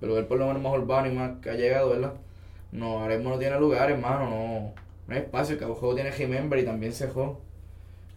[0.00, 2.12] el lugar por lo menos más urbano y más que ha llegado, ¿verdad?
[2.70, 4.72] No, ahora mismo no tiene lugar, hermano, no,
[5.08, 5.58] no hay espacio.
[5.58, 7.40] Cabo Juego tiene Remember y también Cejó,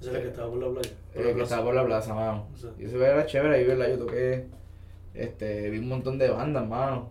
[0.08, 0.90] Es la que estaba por la playa.
[1.14, 2.48] Por eh, la que estaba por la plaza, mano.
[2.54, 2.82] Exacto.
[2.82, 3.90] Y eso era chévere ahí, ¿verdad?
[3.90, 4.46] Yo toqué,
[5.14, 7.10] este, vi un montón de bandas, mano.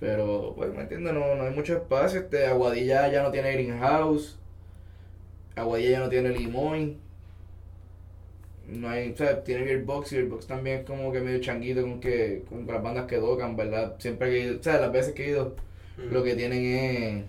[0.00, 1.14] Pero, pues, ¿me entiendes?
[1.14, 2.20] No, no hay mucho espacio.
[2.20, 4.38] Este, Aguadilla ya no tiene Greenhouse.
[5.56, 6.98] Aguadilla ya no tiene Limoy.
[8.66, 12.00] No hay, o sea, tiene Beerbox y Beerbox también es como que medio changuito con
[12.00, 13.96] que, con las bandas que tocan, ¿verdad?
[13.98, 15.54] Siempre que o sea, las veces que he ido,
[15.96, 16.12] Mm.
[16.12, 17.24] lo que tienen es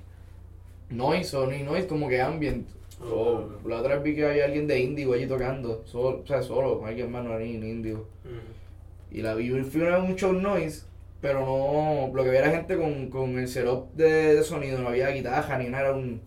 [0.90, 2.68] noise o ni noise, como que ambient.
[3.02, 3.68] Oh, O ok.
[3.68, 6.80] la otra vez vi que había alguien de Indigo allí tocando, solo, o sea, solo,
[6.80, 8.08] con alguien más, no era ni ni Indigo.
[8.24, 9.16] Mm.
[9.18, 10.84] Y la vi, fui una vez un show noise,
[11.22, 14.90] pero no, lo que había era gente con, con el setup de, de sonido, no
[14.90, 16.22] había guitarra ni nada, era un,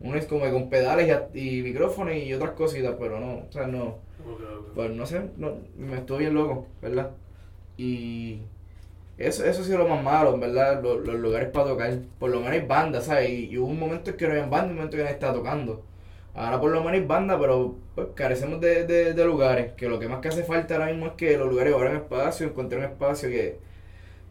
[0.00, 3.84] un noise como con pedales y, micrófonos y otras cositas, pero no, o sea, no,
[4.24, 4.68] Ok, ok.
[4.74, 7.10] pues no sé, no, me estuvo bien loco, ¿verdad?
[7.78, 8.40] Y
[9.18, 12.38] eso, eso ha sido lo más malo, verdad, lo- los, lugares para tocar, por lo
[12.38, 13.30] menos hay bandas, ¿sabes?
[13.30, 15.04] Y, y hubo un momento en que no había banda y un momento en que
[15.04, 15.82] nadie estaba tocando.
[16.36, 19.98] Ahora por lo menos hay banda, pero pues carecemos de, de, de lugares, que lo
[19.98, 22.86] que más que hace falta ahora mismo es que los lugares abran espacio, encontrar un
[22.92, 23.58] espacio que...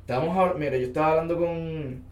[0.02, 2.04] Estamos hab- mira, yo estaba hablando con,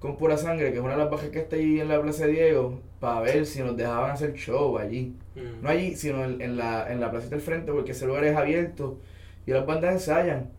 [0.00, 2.26] con Pura Sangre, que es una de las bajas que está ahí en la Plaza
[2.26, 5.14] de Diego, para ver si nos dejaban hacer show allí.
[5.34, 5.62] Mm.
[5.62, 8.36] No allí, sino en, en la, en la placita del frente, porque ese lugar es
[8.36, 8.98] abierto
[9.46, 10.50] y las bandas ensayan.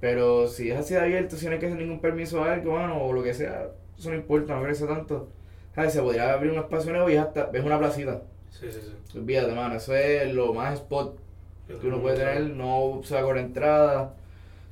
[0.00, 2.72] Pero si es así de abierto, si no hay que hacer ningún permiso o algo,
[2.74, 5.28] mano, o lo que sea, eso no importa, no crece tanto.
[5.74, 5.92] ¿Sabes?
[5.92, 8.22] Se podría abrir un espacio nuevo y hasta, es una placita.
[8.50, 9.18] Sí, sí, sí.
[9.18, 11.18] Olvídate, mano, eso es lo más spot
[11.80, 14.14] que uno puede tener, no se va con entrada.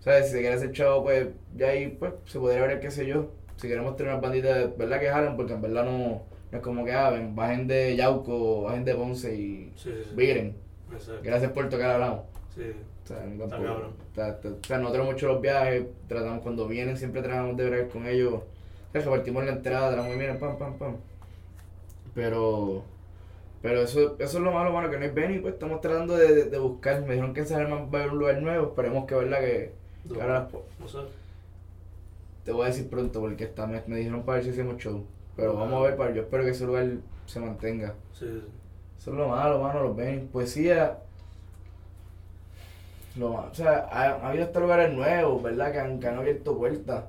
[0.00, 0.26] ¿Sabes?
[0.26, 3.30] Si se quiere hacer chavo, pues ya ahí pues se podría ver qué sé yo.
[3.56, 5.00] Si queremos tener unas banditas, ¿verdad?
[5.00, 8.62] Que jalen, porque en verdad no, no es como que ah, ven, bajen de Yauco,
[8.62, 10.14] bajen de Ponce y Sí, sí, sí.
[10.16, 10.56] viren.
[10.92, 11.20] Exacto.
[11.22, 12.20] Gracias por tocar hablamos.
[12.54, 12.62] Sí.
[13.04, 13.90] O sea, no Está tampoco- cabrón.
[14.10, 17.88] está- está- o sea, nosotros mucho los viajes, tratamos cuando vienen, siempre tratamos de ver
[17.88, 18.42] con ellos.
[18.88, 20.96] O sea, repartimos la entrada, tratamos de miren, pam, pam, pam.
[22.14, 22.82] Pero,
[23.62, 26.34] pero eso, eso es lo malo, mano, que no hay Benny, pues estamos tratando de,
[26.34, 27.00] de, de buscar.
[27.02, 29.72] Me dijeron que en San va a haber un lugar nuevo, esperemos que, verdad, que,
[30.12, 30.98] que ahora las po- No sé.
[32.44, 35.04] te voy a decir pronto porque está, me, me dijeron para ver si hacemos show.
[35.36, 36.86] Pero vamos a ver, para, yo espero que ese lugar
[37.26, 37.94] se mantenga.
[38.12, 38.42] Sí, sí.
[38.98, 40.26] Eso es lo malo, mano, los Benny.
[40.26, 40.98] Poesía.
[43.16, 43.48] Lo malo.
[43.50, 45.70] O sea, ha, ha habido estos lugares nuevos, ¿verdad?
[45.72, 47.04] Que han, que han abierto puertas.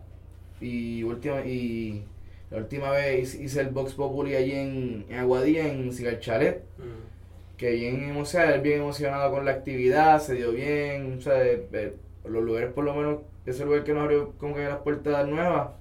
[0.61, 2.03] Y, última, y
[2.51, 6.63] la última vez hice- el Vox Populi allí en, en Aguadilla, en Cigar Chalet.
[6.77, 7.57] Mm.
[7.57, 11.17] Que bien, o sea, él bien emocionado con la actividad, se dio bien.
[11.19, 11.93] O sea, eh, eh,
[12.25, 15.71] los lugares, por lo menos, ese lugar que nos abrió como que las puertas nuevas,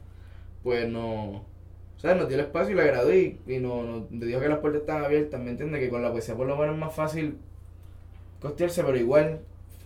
[0.62, 1.44] pues no.
[1.96, 4.48] O sea, nos dio el espacio y le agradó y, y no, nos dijo que
[4.48, 5.80] las puertas estaban abiertas, ¿me entiendes?
[5.80, 7.36] Que con la poesía por lo menos es más fácil
[8.40, 9.40] costearse, pero igual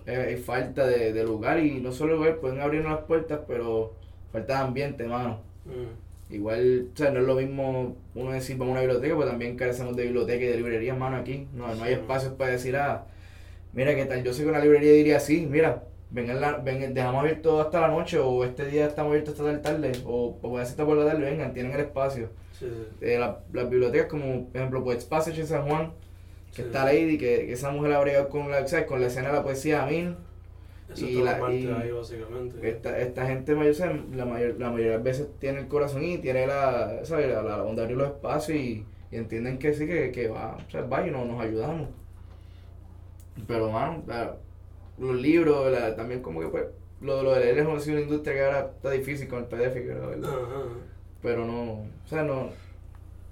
[0.06, 3.94] eh, hay falta de, de lugar y no solo lugar, pueden abrirnos las puertas, pero
[4.32, 5.40] falta de ambiente, mano.
[5.66, 6.34] Mm.
[6.34, 9.56] Igual, o sea, no es lo mismo uno decir vamos a una biblioteca, pues también
[9.56, 11.46] carecemos de biblioteca y de librerías, mano, aquí.
[11.52, 13.04] No, no hay espacios para decir, ah,
[13.74, 17.60] mira qué tal, yo sé que una librería diría así, mira, vengan la, dejamos abierto
[17.60, 20.96] hasta la noche, o este día estamos abiertos hasta la tarde, o, ser hasta por
[20.96, 22.30] la tarde, vengan, tienen el espacio.
[22.58, 22.86] Sí, sí.
[23.06, 25.92] Eh, la- las bibliotecas como, por ejemplo, Poets Passage en San Juan,
[26.50, 26.62] que Sí.
[26.62, 28.86] está Lady, que, que esa mujer ha bregado con la, ¿sabes?
[28.86, 30.16] con la escena de la poesía a mil.
[30.92, 32.68] Eso Y la- parte y- ahí, básicamente.
[32.68, 33.74] Esta, esta gente mayor,
[34.14, 37.28] la, mayor, la mayoría de las veces tiene el corazón y tiene la, ¿sabes?
[37.32, 40.56] la, la onda de abrir los espacios y, y entienden que sí, que, que va,
[40.66, 41.88] o sea, va y no, nos ayudamos.
[43.46, 44.36] Pero, mano, la-
[44.98, 46.64] los libros, la- también como que pues,
[47.00, 50.24] lo, lo de leer es una industria que ahora está difícil con el PDF, ¿verdad?
[50.24, 50.62] Ajá.
[51.22, 52.50] Pero no, o sea, no,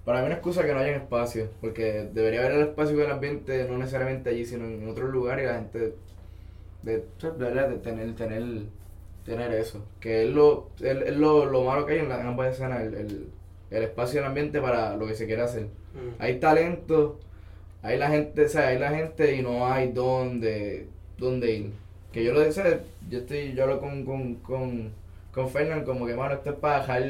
[0.04, 3.66] Para mí una excusa que no haya espacio, porque debería haber el espacio del ambiente,
[3.68, 5.94] no necesariamente allí, sino en otro lugar y la gente
[6.82, 8.42] de, de, tener, tener,
[9.24, 9.84] tener eso.
[10.00, 12.94] Que es lo, es, lo, lo malo que hay en, la, en ambas escenas, el,
[12.94, 13.26] el,
[13.70, 15.64] el espacio del ambiente para lo que se quiere hacer.
[15.64, 16.22] Mm.
[16.22, 17.18] Hay talento,
[17.82, 20.86] hay la gente, o sea, hay la gente y no hay dónde,
[21.18, 21.72] dónde ir.
[22.12, 24.90] Que yo lo sé, yo estoy, yo hablo con, con, con,
[25.32, 27.04] con Fernand como que mano, esto es para dejar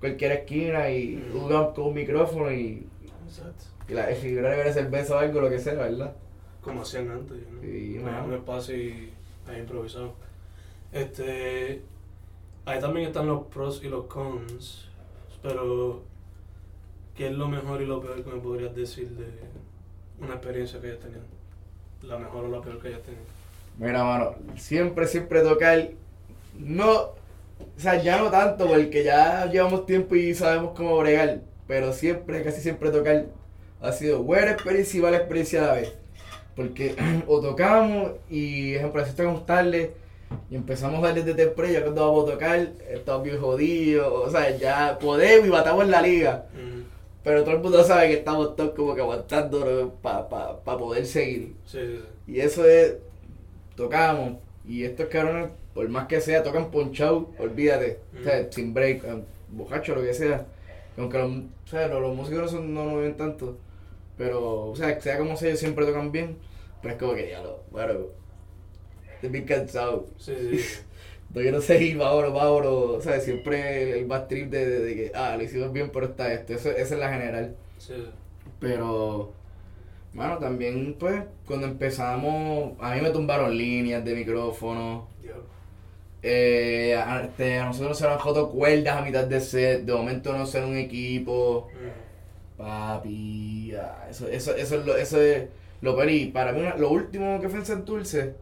[0.00, 1.36] cualquier esquina y Mm.
[1.36, 2.86] un, con un micrófono y,
[3.26, 3.64] Exacto.
[3.88, 6.14] y la y beber cerveza o algo, lo que sea, ¿verdad?
[6.64, 7.60] Como hacían antes, ¿no?
[7.60, 8.24] Sí, mano.
[8.24, 9.12] un espacio y
[9.46, 10.14] ahí improvisado.
[10.92, 11.82] Este.
[12.64, 14.88] Ahí también están los pros y los cons.
[15.42, 16.02] Pero.
[17.14, 19.26] ¿Qué es lo mejor y lo peor que me podrías decir de
[20.20, 21.20] una experiencia que hayas tenido?
[22.02, 23.22] La mejor o la peor que hayas tenido.
[23.78, 25.90] Mira, mano, siempre, siempre tocar,
[26.56, 27.16] no, o
[27.76, 32.60] sea, ya no tanto, porque ya llevamos tiempo y sabemos cómo bregar, pero siempre, casi
[32.60, 33.26] siempre tocar
[33.80, 35.92] ha sido buena experiencia y mala experiencia a la vez.
[36.56, 36.94] Porque
[37.26, 39.94] o tocamos y, ejemplo, así tocamos tarde
[40.50, 44.30] y empezamos a darle de temprano, ya cuando vamos a tocar, estamos bien jodidos, o
[44.30, 46.46] sea, ya podemos y batamos en la liga.
[46.54, 46.82] Mm,
[47.22, 51.06] Pero todo el mundo sabe que estamos todos como que aguantando para pa, pa poder
[51.06, 51.54] seguir.
[51.66, 52.32] Sí, sí, sí.
[52.32, 52.96] Y eso es,
[53.76, 54.38] tocamos.
[54.66, 57.98] Y estos cabrones, por más que sea, tocan ponchado, olvídate.
[58.18, 60.46] O sea, sin break, eh, bocacho, lo que sea.
[60.96, 63.56] Aunque los, o sea, los, los músicos no, son, no lo ven tanto.
[64.16, 66.38] Pero, o sea, sea como sea, ellos siempre tocan bien.
[66.82, 67.94] Pero es como que, diablo, bueno,
[69.14, 70.06] estoy bien cansado.
[70.18, 70.60] Sí, sí.
[71.34, 72.72] No quiero seguir, vámonos, vámonos.
[72.72, 76.06] O sea, siempre el más trip de, de, de que, ah, lo hicimos bien, pero
[76.06, 76.52] está esto.
[76.54, 77.56] Eso, esa es la general.
[77.78, 77.94] Sí.
[78.60, 79.32] Pero,
[80.12, 85.08] bueno, también, pues, cuando empezamos, a mí me tumbaron líneas de micrófono.
[85.20, 85.44] Diablo.
[86.22, 89.84] Eh, a, este, a nosotros se nos roto cuerdas a mitad de set.
[89.84, 91.68] De momento no ser un equipo.
[91.74, 92.03] Mm,
[92.56, 95.48] Papi, ah, eso, eso, eso es lo, eso es
[95.80, 96.10] lo peor.
[96.10, 98.34] Y para mí, una- lo último que fue en Santurce,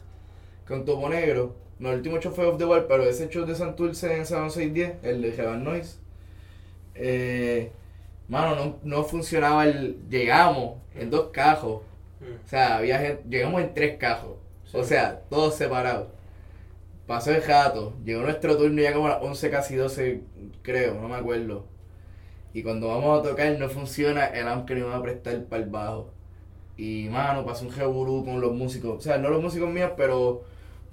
[0.68, 3.54] con Topo Negro, no, el último show fue Off the Wall, pero ese show de
[3.56, 5.98] Santurce en San 610, el de Heaven Noise,
[6.94, 7.72] eh,
[8.28, 9.98] mano, no, no funcionaba el.
[10.10, 11.82] Llegamos en dos cajos,
[12.20, 14.36] mm, o sea, había gente, llegamos en tres cajos,
[14.72, 16.08] o sea, todos separados.
[17.06, 20.22] Pasó el rato, llegó nuestro turno ya como a las 11, casi 12,
[20.62, 21.66] creo, no me acuerdo.
[22.52, 25.62] Y cuando vamos a tocar no funciona el amp que nos iba a prestar para
[25.62, 26.10] el bajo.
[26.76, 28.98] Y mano, pasó un revolú con los músicos.
[28.98, 30.44] O sea, no los músicos míos, pero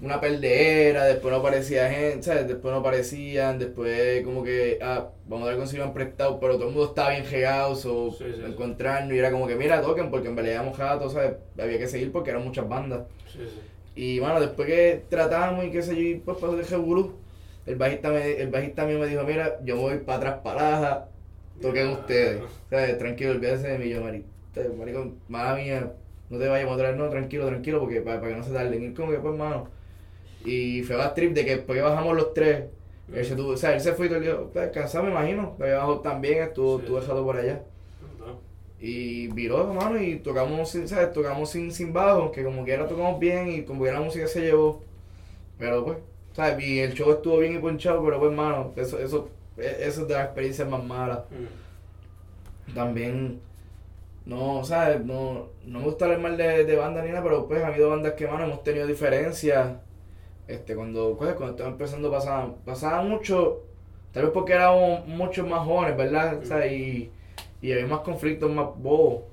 [0.01, 2.47] una perdera, después no aparecía gente, ¿sabes?
[2.47, 6.69] Después no aparecían, después como que, ah, vamos a ver si han prestado, pero todo
[6.69, 8.43] el mundo estaba bien regado, o Sí, sí, sí.
[8.45, 11.33] encontrarnos, y era como que, mira, toquen, porque en realidad éramos gatos, ¿sabes?
[11.59, 13.01] Había que seguir porque eran muchas bandas.
[13.27, 13.59] Sí, sí.
[13.95, 17.13] Y bueno, después que tratamos y qué sé yo, y pues pasó el revolú,
[17.65, 21.09] el bajista, me, el bajista mío me dijo, mira, yo me voy para atrás para
[21.61, 22.41] toquen ustedes.
[22.41, 25.93] O sea, tranquilo, olvídese de mí, yo, mari, te- marico, mala mía,
[26.29, 28.83] no te vayas a mostrar, no, tranquilo, tranquilo, porque para, para que no se tarden.
[28.91, 29.67] Y como que pues, mano.
[30.45, 32.65] Y fue más trip de que después que bajamos los tres,
[33.13, 35.75] él se tuvo, o sea, él se fue y todo pues, cansado me imagino, había
[35.75, 36.83] bajado también, estuvo, Sí.
[36.83, 37.63] estuvo dejado por allá.
[38.81, 41.11] Y viró, mano, y tocamos sin, ¿sabes?
[41.11, 44.41] Tocamos sin, sin bajo, que como quiera tocamos bien y como que la música se
[44.41, 44.81] llevó.
[45.57, 45.97] Pero pues,
[46.33, 46.63] ¿sabes?
[46.65, 50.07] Y el show estuvo bien y ponchado, pero pues, mano, eso, eso, e- eso es
[50.07, 51.19] de las experiencias más malas.
[51.31, 53.41] Mm, También,
[54.25, 55.03] no, ¿sabes?
[55.05, 57.89] No, no me gusta hablar mal de, de banda ni nada, pero pues ha habido
[57.89, 59.77] bandas que, mano, hemos tenido diferencias.
[60.47, 63.63] Este, cuando, pues, cuando estaba empezando pasaba, pasaba mucho,
[64.13, 66.39] tal vez porque éramos muchos más jóvenes, ¿verdad?
[66.41, 66.45] Mm.
[66.45, 66.71] ¿Sabes?
[66.73, 67.11] Y,
[67.61, 69.23] y había más conflictos más bobos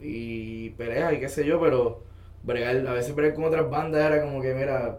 [0.00, 2.02] y peleas y qué sé yo, pero
[2.42, 4.98] bregar, a veces bregar con otras bandas era como que, mira,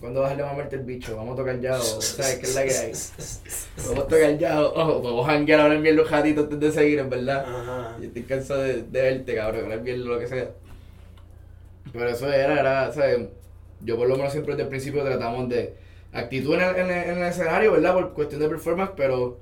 [0.00, 1.16] cuando vas a muerte el bicho?
[1.16, 2.36] Vamos a tocar ya, o, ¿sabes?
[2.36, 2.92] ¿Qué es la que hay?
[3.86, 6.60] Vamos a tocar ya, o, o vamos a janguear a hablar bien los gatitos antes
[6.60, 7.44] de seguir, en verdad.
[7.46, 7.96] Ajá.
[7.98, 10.50] Yo estoy cansado de, de verte, cabrón, hablar bien lo que sea.
[11.92, 13.28] Pero eso era, era, ¿sabes?
[13.82, 15.74] Yo por lo menos siempre desde el principio tratamos de
[16.12, 17.94] actitud en el, en el, en el escenario, ¿verdad?
[17.94, 19.38] Por cuestión de performance, pero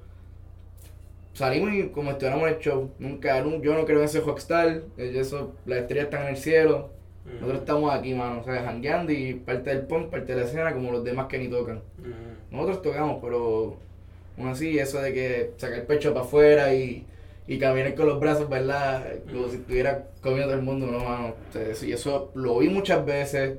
[1.35, 2.91] salimos y como estuviéramos en el show.
[2.99, 6.37] Nunca, nu- yo no creo en ese rockstar, eh, eso, las estrellas están en el
[6.37, 6.91] cielo.
[7.29, 10.47] Mm, Nosotros estamos aquí, mano, o sea, jangueando y parte del punk, parte de la
[10.47, 11.83] escena, como los demás que ni tocan.
[11.99, 13.77] mm, Nosotros tocamos, pero
[14.39, 17.05] aún así, eso de que sacar el pecho para afuera y,
[17.47, 19.05] y caminar con los brazos, ¿verdad?
[19.31, 21.35] Como si estuviera comiendo todo el mundo, no, mano.
[21.49, 23.59] O sea, eso- y eso lo vi muchas veces.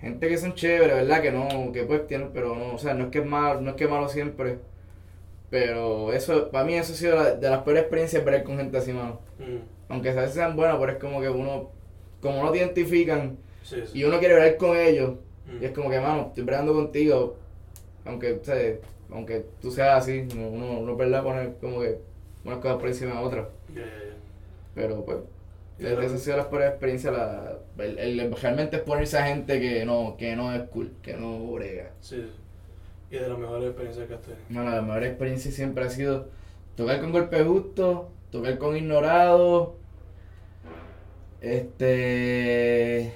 [0.00, 1.20] Gente que son chéveres, ¿verdad?
[1.20, 3.70] Que no, que pues tienen, pero no, o sea, no es que es malo, no
[3.70, 4.58] es que es malo siempre.
[5.50, 8.78] Pero eso, para mí eso ha sido la- de las peores experiencias ver con gente
[8.78, 9.20] así, mano.
[9.38, 9.58] mm.
[9.92, 11.70] Aunque a veces sean buenas, pero es como que uno,
[12.20, 13.98] como no te identifican Sí, sí.
[13.98, 15.14] y uno quiere ver con ellos,
[15.46, 15.62] Mm.
[15.62, 17.36] y es como que, mano, estoy bregando contigo,
[18.04, 18.56] aunque, o sea,
[19.10, 21.22] aunque tú seas así, uno, uno, ¿verdad?
[21.24, 21.98] Poner como que
[22.44, 23.46] unas cosas por encima de otras.
[24.74, 25.18] Pero pues,
[25.78, 27.10] Y esa ha sido la experiencia.
[27.10, 31.52] La, el, el- realmente exponerse a gente que no, que no es cool, que no
[31.52, 31.90] brega.
[32.00, 32.26] Sí.
[33.10, 34.42] Y de las mejores experiencias que has tenido.
[34.50, 36.28] Bueno, la mejor experiencia siempre ha sido
[36.76, 39.76] tocar con golpe justo, tocar con ignorado,
[41.40, 43.12] este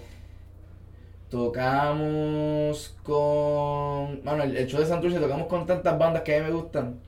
[1.31, 6.47] tocamos con bueno el, el show de Santurce tocamos con tantas bandas que a mí
[6.47, 7.01] me gustan.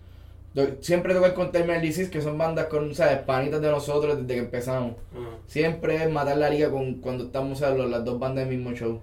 [0.80, 3.18] Siempre tocar con Terminal Disease, que son bandas con, ¿sabes?
[3.18, 4.92] Panitas de nosotros desde que empezamos.
[5.12, 5.36] Ajá.
[5.46, 7.78] Siempre es matar la liga con, cuando estamos ¿sabes?
[7.78, 9.00] Los- las dos bandas del mismo show.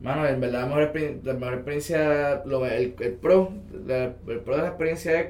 [0.00, 0.92] Mano, en verdad la mejor,
[1.24, 3.50] la mejor experiencia, lo- el, el pro,
[3.86, 5.26] la- el pro de la experiencia es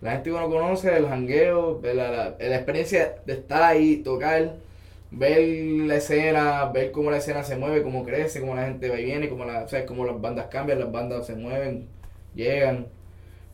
[0.00, 4.54] la gente que uno conoce, el jangueo, la, la, la experiencia de estar ahí, tocar,
[5.12, 8.98] ver la escena, ver cómo la escena se mueve, cómo crece, cómo la gente va
[8.98, 9.84] y viene, cómo, la, ¿sabes?
[9.86, 11.88] cómo las bandas cambian, las bandas se mueven,
[12.34, 12.86] llegan.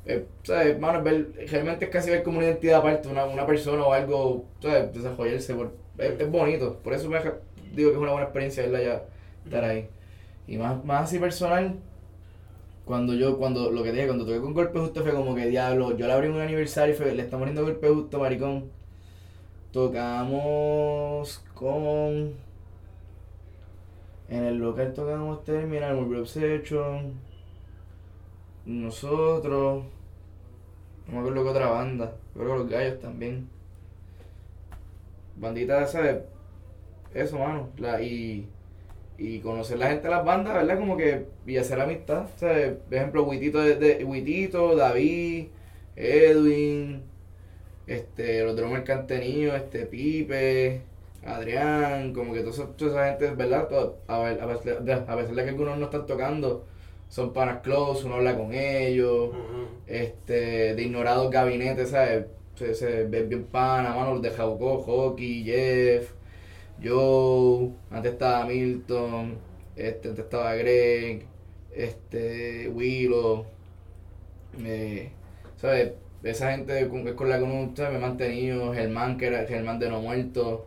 [0.07, 0.79] Eh, ¿sabes?
[0.79, 4.47] Mano, ver, realmente es casi ver como una identidad aparte, una, una persona o algo,
[4.63, 4.93] ¿sabes?
[4.95, 5.55] desarrollarse.
[5.55, 7.19] Por, es, bonito, por eso me
[7.75, 9.03] digo que es una buena experiencia verla ya,
[9.45, 9.89] estar ahí.
[10.47, 11.77] Y más, más así personal,
[12.85, 15.97] cuando yo, cuando lo que dije, cuando toqué con Golpe Justo fue como que diablo,
[15.97, 18.78] yo le abrí un aniversario y fue, le estamos poniendo Golpe Justo, maricón.
[19.73, 22.35] Tocamos con.
[24.29, 27.15] En el local tocamos Terminal, Morbid Obsession.
[28.67, 29.85] Nosotros.
[31.09, 32.15] No me acuerdo que otra banda.
[32.35, 33.49] Creo que los gallos también.
[35.37, 36.19] Bandita, ¿sabes?
[37.15, 37.71] Eso, mano.
[37.79, 38.49] La, y,
[39.19, 40.79] y conocer la gente de las bandas, ¿verdad?
[40.79, 41.27] Como que.
[41.47, 42.29] Y hacer amistad.
[42.37, 42.77] ¿sabes?
[42.89, 45.49] Por ejemplo, Huitito, de, de- Huitito, David,
[45.97, 47.03] Edwin,
[47.89, 50.83] este, los drummers que han tenido, este, Pipe,
[51.27, 53.69] Adrián, como que toda esa, toda esa gente, ¿verdad?
[53.69, 56.65] Todo- a, ver- a, pesar de, a pesar de que algunos no están tocando,
[57.09, 59.31] son panas close, uno habla con ellos,
[59.87, 62.27] este, de ignorados gabinetes, ¿sabes?
[62.57, 66.13] Se, se ve bien pana, mano, los de Jauco, Hockey, Jeff,
[66.83, 69.37] Joe, antes estaba Milton,
[69.77, 71.25] este, antes estaba Greg,
[71.75, 73.47] este, Willow,
[74.65, 75.11] eh,
[75.57, 75.93] ¿sabes?
[76.23, 79.79] Esa gente con, es con la que uno me he mantenido, Germán, que era Germán
[79.79, 80.67] de no muerto.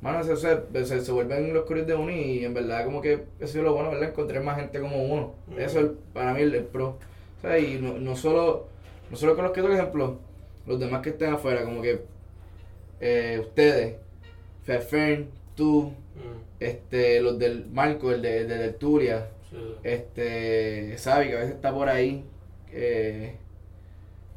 [0.00, 3.24] Mano, se, se, se, se vuelven los curios de uno y en verdad como que
[3.40, 4.10] eso es lo bueno, ¿verdad?
[4.10, 5.34] Encontrar más gente como uno.
[5.56, 6.98] Eso es para mí el, el pro.
[7.60, 8.68] Y no, no solo
[9.10, 10.18] no solo con los que toco ejemplo,
[10.66, 12.02] los demás que estén afuera, como que
[13.00, 13.96] eh, ustedes,
[14.64, 19.56] Fefern, tú, Mm, este, los del Marco, el de, el de Tertulia, sí.
[19.82, 22.24] este, Sabi, que a veces está por ahí.
[22.70, 23.36] Eh,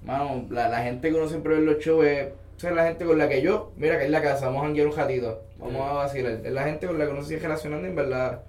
[0.05, 2.85] mano, la, la gente que uno siempre ve en los shows es, o sea, la
[2.87, 5.41] gente con la que yo, mira que es la casa, vamos a janguear un ratito,
[5.57, 6.39] vamos a vacilar.
[6.43, 8.43] Es la gente con la que uno se sigue relacionando en verdad,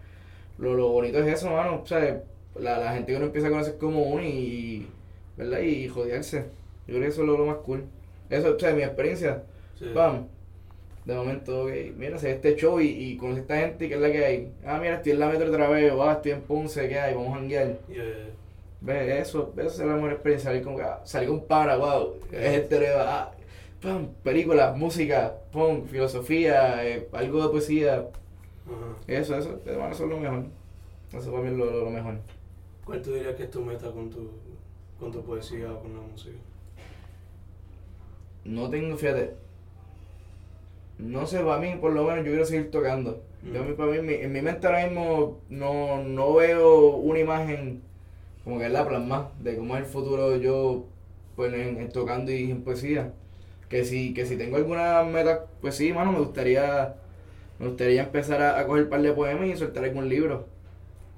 [0.58, 2.22] lo, lo bonito es eso, mano, o sea,
[2.54, 4.86] la, la gente que uno empieza a conocer como uno y,
[5.36, 5.60] ¿verdad?
[5.60, 6.38] Y jodearse.
[6.86, 7.84] Yo creo que eso es lo, lo más cool.
[8.30, 9.42] Eso, o sea, mi experiencia,
[9.78, 9.86] Sí.
[9.94, 10.26] Pam.
[11.04, 13.94] De momento, ok, mira, se este show y, y conocí a esta gente y qué
[13.94, 14.52] es la que hay.
[14.64, 17.14] Ah, mira, estoy en la metro otra vez, o ah, estoy en Ponce, ¿qué hay?
[17.14, 17.78] Vamos a janguear.
[17.88, 18.04] Yeah.
[18.80, 23.32] Ve, eso, eso es la mejor experiencia, salir con, salir con pana, wow, es ah,
[23.82, 28.06] pam, películas, música, pum, filosofía, eh, algo de poesía, Ajá.
[29.06, 30.44] eso, eso, eso es lo mejor.
[31.12, 32.16] Eso para mí es lo, lo, lo mejor.
[32.84, 34.30] ¿Cuál tú dirías que es tu meta con tu,
[35.00, 36.36] con tu poesía o con la música?
[38.44, 39.34] No tengo, fíjate,
[40.98, 43.22] no sé, para mí, por lo menos, yo quiero seguir tocando.
[43.52, 43.74] Yo, Mm.
[43.74, 47.82] para mí, en mi, en mi mente ahora mismo no, no veo una imagen
[48.46, 50.86] como que es la plasma de cómo es el futuro yo
[51.34, 53.12] pues en, en tocando y en poesía.
[53.68, 56.94] Que si, que si tengo alguna meta, pues sí, mano, me gustaría,
[57.58, 60.46] me gustaría empezar a, a coger un par de poemas y soltar algún libro.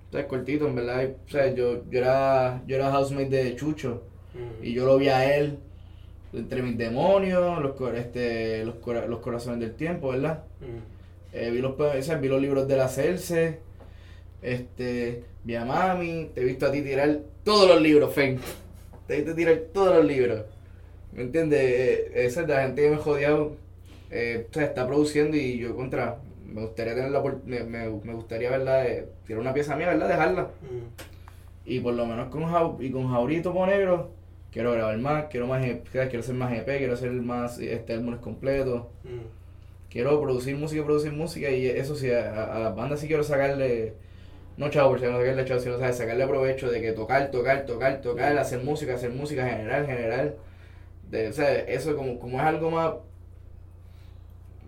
[0.08, 1.02] O sea, cortito, en verdad.
[1.02, 4.02] y, O sea, yo, yo era, yo era housemate de Chucho.
[4.34, 4.64] Mm.
[4.64, 5.58] Y yo lo vi a él
[6.32, 10.44] entre mis demonios, los, este, los, cora- los corazones del tiempo, ¿verdad?
[10.60, 11.36] Mm.
[11.36, 13.60] Eh, vi, los, poemas- o sea, vi los libros de la Celce,
[14.42, 18.38] este, vi a mami, te he visto a ti tirar todos los libros, Fen.
[19.06, 20.42] Te he visto tirar todos los libros.
[21.12, 21.58] ¿Me entiendes?
[21.62, 23.56] Eh, esa es la gente que me jodió.
[24.10, 26.18] Eh, o sea, está produciendo y yo contra.
[26.44, 28.86] Me gustaría tener la me, me, me gustaría, ¿verdad?
[28.86, 30.08] Eh, tirar una pieza mía, ¿verdad?
[30.08, 30.42] Dejarla.
[30.42, 31.64] Mm.
[31.64, 34.10] Y por lo menos con Jau- y con Jaurito Ponegro,
[34.52, 38.20] quiero grabar más, quiero más EP, quiero hacer más EP, quiero hacer más este álbumes
[38.20, 38.82] completos.
[39.04, 39.88] Mm.
[39.90, 43.94] Quiero producir música, producir música y eso sí, a, a las bandas sí quiero sacarle,
[44.58, 45.96] no chavo, por si no sacarle chavo, sino ¿sabes?
[45.98, 50.36] sacarle provecho de que tocar, tocar, tocar, tocar, hacer música, hacer música general, general.
[51.10, 52.94] De, o sea, eso como, como es algo más,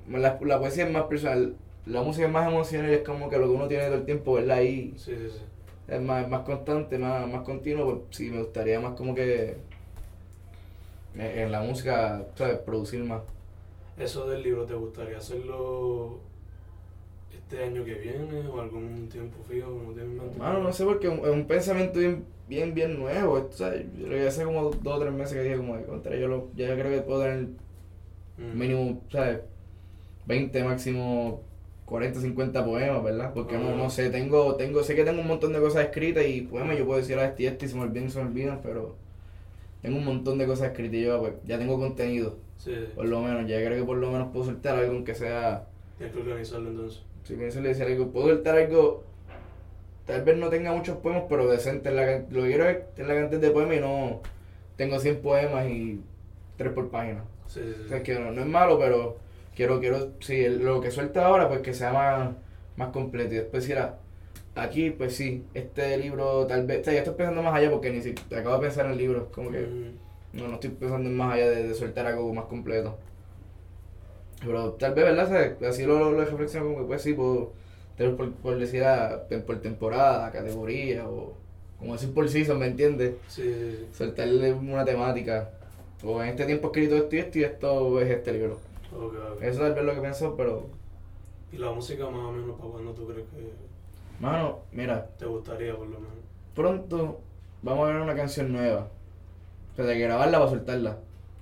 [0.09, 3.39] la, la poesía es más personal, la música es más emocional y es como que
[3.39, 4.59] lo que uno tiene todo el tiempo, ¿verdad?
[4.59, 5.41] Ahí Sí, sí, sí.
[5.89, 9.57] es más, más constante, más, más continuo, pues sí, me gustaría más como que
[11.15, 12.59] en, en la música, ¿sabes?
[12.59, 13.23] Producir más.
[13.97, 16.21] Eso del libro, ¿te gustaría hacerlo
[17.51, 20.39] este año que viene o algún tiempo fijo como tienes en mente?
[20.39, 23.39] Mano, no sé, porque es un, pensamiento bien, bien, bien nuevo.
[23.39, 23.87] Esto, ¿sabes?
[23.99, 26.51] Yo que hace como dos o tres meses que dije, como que contra yo lo,
[26.55, 27.49] ya creo que puedo tener
[28.41, 28.59] Mm.
[28.59, 29.41] mínimo, ¿sabes?
[30.27, 31.43] 20, máximo
[31.85, 33.33] 40, 50 poemas, ¿verdad?
[33.35, 36.43] Porque no, no sé, tengo, tengo, sé que tengo un montón de cosas escritas y
[36.43, 38.31] poemas yo puedo decir a este y este y se me olvidan y se me
[38.31, 38.95] olvidan, pero
[39.83, 43.21] tengo un montón de cosas escritas y yo pues, ya tengo contenido, Sí, por lo
[43.21, 45.67] menos, ya creo que por lo menos puedo soltar algo aunque sea,
[45.99, 47.03] tienes que organizarlo entonces.
[47.25, 49.05] Si pienso le decir algo, puedo soltar algo,
[50.07, 53.09] tal vez no tenga muchos poemas, pero decente, en la, lo que quiero es en
[53.09, 54.21] la cantidad de poemas y no
[54.77, 56.01] tengo 100 poemas y
[56.57, 57.25] 3 por página.
[57.47, 59.19] Sí, sí, O sea, que no, no es malo, pero
[59.55, 62.31] quiero, quiero, sí, el- lo que suelta ahora, pues que sea más,
[62.77, 63.35] más completo.
[63.35, 63.99] Y después si era,
[64.55, 67.91] aquí, pues sí, este libro tal vez, o sea, ya estoy pensando más allá porque
[67.91, 70.39] ni siquiera acabo de pensar en el libro, como que Mm.
[70.39, 72.97] no, no estoy pensando en más allá de, de soltar algo más completo.
[74.41, 75.57] Pero tal vez, ¿verdad?
[75.69, 77.15] Así lo, lo, reflexiono como que pues sí,
[77.97, 81.35] tener por, por decir a- por temporada, categoría, o
[81.79, 83.15] como decir por season, ¿me entiendes?
[83.29, 83.87] Sí.
[83.93, 85.51] Soltarle una temática.
[86.03, 88.59] O en este tiempo he escrito esto y esto y esto es este libro.
[88.95, 89.43] Ok, ok.
[89.43, 90.67] Eso tal vez lo que pienso, pero.
[91.53, 93.53] ¿Y la música más o menos para cuándo tú crees que
[94.21, 96.15] Mano, mira, te gustaría por lo menos?
[96.55, 97.21] pronto
[97.63, 98.89] vamos a ver una canción nueva.
[99.73, 100.99] O sea, de que grabarla para soltarla.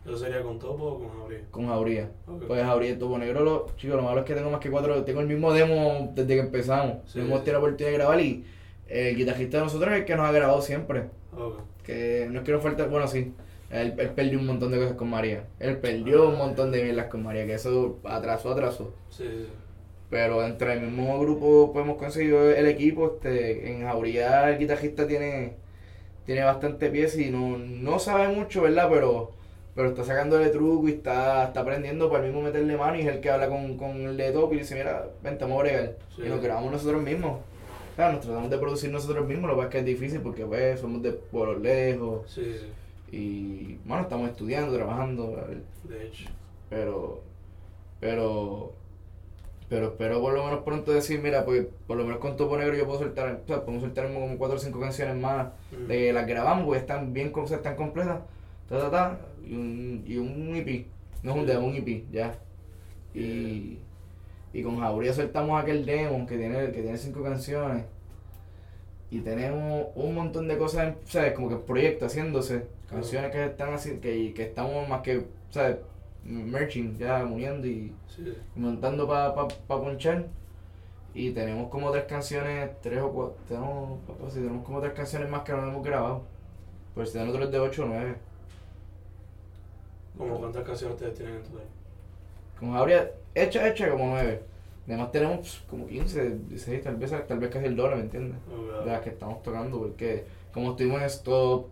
[0.08, 1.40] ¿Eso sería con Topo o con Abril?
[1.50, 2.10] Con Jauría.
[2.26, 2.44] Ok.
[2.46, 5.04] Pues Jauría y Tubo Negro, lo, chicos, lo malo es que tengo más que cuatro.
[5.04, 6.98] Tengo el mismo demo desde que empezamos.
[7.06, 7.44] Sí, hemos sí.
[7.44, 8.44] tenido la oportunidad de grabar y
[8.88, 11.10] el guitarrista de nosotros es el que nos ha grabado siempre.
[11.36, 11.60] Ok.
[11.84, 12.84] Que no es que nos falte.
[12.84, 13.34] Bueno, sí.
[13.70, 15.44] Él, él perdió un montón de cosas con María.
[15.58, 18.94] Él perdió un montón de mierdas con María, que eso atrasó, atrasó.
[19.10, 19.48] Sí, sí.
[20.10, 23.16] Pero entre el mismo grupo pues, hemos conseguido el equipo.
[23.16, 25.56] Este, en Jauría el guitarrista tiene,
[26.24, 28.88] tiene bastante pieza y no, no sabe mucho, ¿verdad?
[28.90, 29.32] Pero,
[29.78, 33.06] pero está sacándole truco y está, está aprendiendo para el mismo meterle mano y es
[33.14, 35.62] el que habla con, con el de top y le dice, mira, vente, vamos a
[35.62, 35.96] bregar.
[36.16, 36.22] Sí.
[36.26, 37.38] Y nos grabamos nosotros mismos.
[37.94, 40.44] Claro, nos tratamos de producir nosotros mismos, lo que pasa es que es difícil porque
[40.44, 45.36] pues somos de pueblos lejos Sí, sí, y bueno, estamos estudiando, trabajando,
[45.84, 46.28] De hecho.
[46.68, 47.20] pero,
[48.00, 48.72] pero,
[49.68, 52.74] pero espero por lo menos pronto decir, mira, pues por lo menos con Topo Negro
[52.76, 55.86] yo puedo soltar, o sea, podemos soltar como cuatro o cinco canciones más, Mm.
[55.86, 58.18] de que las grabamos, pues están bien, o sea, están completas,
[58.68, 59.18] ta, ta, ta,
[59.48, 60.86] y un, y un hippie.
[61.22, 62.38] No es un demo, un hippie, ya.
[63.14, 63.78] Y,
[64.52, 67.84] y con Jauría soltamos aquel demo que tiene, que tiene cinco canciones.
[69.10, 71.32] Y tenemos un montón de cosas, ¿sabes?
[71.32, 72.66] Como que proyectos haciéndose.
[72.88, 75.78] Canciones que están así, que, que estamos más que, ¿sabes?
[76.24, 77.94] Merching, ya uniendo y,
[78.54, 80.26] montando para pa, pa ponchar.
[81.14, 85.28] Y tenemos como tres canciones, tres o cuatro, tenemos, papá, sí, tenemos como tres canciones
[85.28, 86.22] más que no hemos grabado.
[86.94, 88.16] Pues tenemos tres de 8 o 9.
[90.18, 91.62] ¿Como cuántas canciones ustedes tienen en total?
[92.58, 94.42] Como habría hecha, hecha como nueve.
[94.86, 98.38] Además tenemos pues, como 15, 16, tal vez, tal vez casi el doble, ¿me entiendes?
[98.84, 101.66] De las que estamos tocando, porque como estuvimos en stop,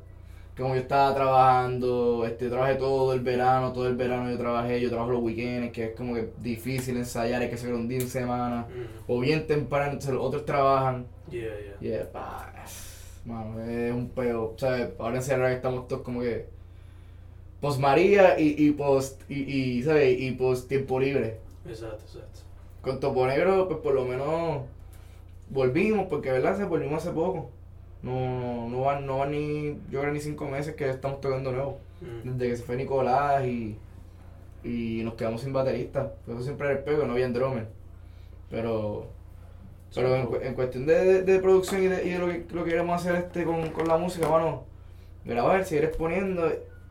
[0.56, 4.90] como yo estaba trabajando, este, trabajé todo el verano, todo el verano yo trabajé, yo
[4.90, 8.08] trabajo los weekends, que es como que difícil ensayar, hay que hacer un día en
[8.08, 8.66] semana,
[9.06, 11.06] o bien temprano, entonces los otros trabajan.
[11.30, 11.80] Yeah, yeah.
[11.80, 12.52] Yeah, bah,
[13.24, 14.90] mano, es un peo, ¿sabes?
[14.98, 16.48] Ahora en estamos todos como que
[17.60, 20.20] post María y, y post, y, y, ¿sabes?
[20.20, 21.38] Y post tiempo libre.
[21.66, 22.40] Exacto, exacto.
[22.82, 24.62] Con Topo Negro, pues por lo menos
[25.50, 27.50] volvimos, porque verdad, se volvimos hace poco.
[28.02, 31.78] No, no van, no van ni, yo creo ni cinco meses que estamos tocando nuevo.
[32.00, 32.30] Mm.
[32.30, 33.76] Desde que se fue Nicolás y,
[34.62, 36.12] y nos quedamos sin baterista.
[36.28, 37.66] Eso siempre era el pego, no había drummer.
[38.50, 39.08] Pero,
[39.92, 42.62] pero en, en cuestión de, de, de producción y de, y de lo, que, lo
[42.62, 44.62] que queremos hacer este con, con la música, bueno,
[45.24, 46.48] grabar, seguir exponiendo.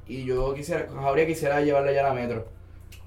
[0.07, 2.45] Y yo quisiera, Jauría quisiera llevarla ya a la metro.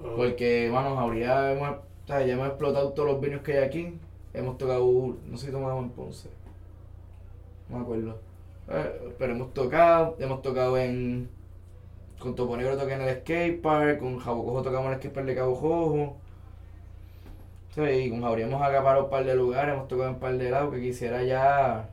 [0.03, 3.63] Oh, Porque, vamos, habría, hemos, o sea, ya hemos explotado todos los venues que hay
[3.63, 3.93] aquí.
[4.33, 4.85] Hemos tocado,
[5.25, 6.29] no sé si tomamos en Ponce.
[7.69, 8.19] No me acuerdo.
[8.69, 11.29] Eh, pero hemos tocado, hemos tocado en.
[12.19, 15.13] Con Topo Negro toqué en el skate park, con Jabo Cojo tocamos en el skate
[15.13, 16.17] park de Cabo Jojo.
[17.73, 20.37] Sí, y con Jauría hemos acaparado un par de lugares, hemos tocado en un par
[20.37, 21.89] de lados que quisiera ya.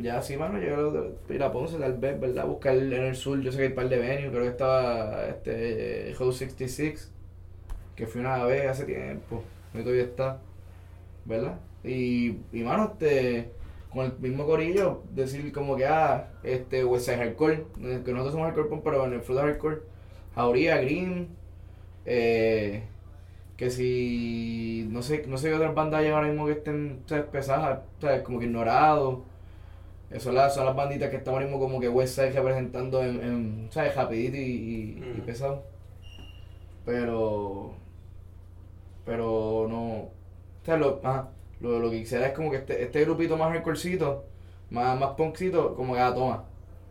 [0.00, 2.46] Ya sí, mano, a ir a Ponce tal vez, ¿verdad?
[2.46, 5.26] Buscar en el sur, yo sé que hay un par de venues, creo que estaba
[5.28, 7.10] este House 66,
[7.96, 9.42] que fui una vez hace tiempo,
[9.74, 10.40] y todavía está,
[11.24, 11.58] ¿verdad?
[11.84, 13.50] Y, y mano, este,
[13.92, 18.46] con el mismo corillo, decir como que, ah, este, Westside Hardcore, eh, que nosotros somos
[18.46, 19.82] Hardcore pero en el Fruta Hardcore,
[20.34, 21.28] Jauría, Green,
[22.06, 22.84] eh,
[23.62, 27.26] que si, no sé, no sé qué otras bandas hay ahora mismo que estén, ¿sabes?
[27.26, 28.22] Pesadas, ¿sabes?
[28.22, 29.20] Como que ignorados.
[30.10, 33.68] Eso son las, son las banditas que estamos mismo como que Westside representando en, en
[33.70, 33.94] ¿sabes?
[33.94, 35.22] Rapidito y, y, y Ujú.
[35.26, 35.62] pesado.
[36.84, 37.74] Pero.
[39.04, 40.08] Pero no.
[40.64, 41.28] Sea, lo, ajá,
[41.60, 44.24] lo, lo que quisiera es como que este, este grupito más hardcorecito,
[44.70, 46.44] más, más punkcito, como que ah, toma.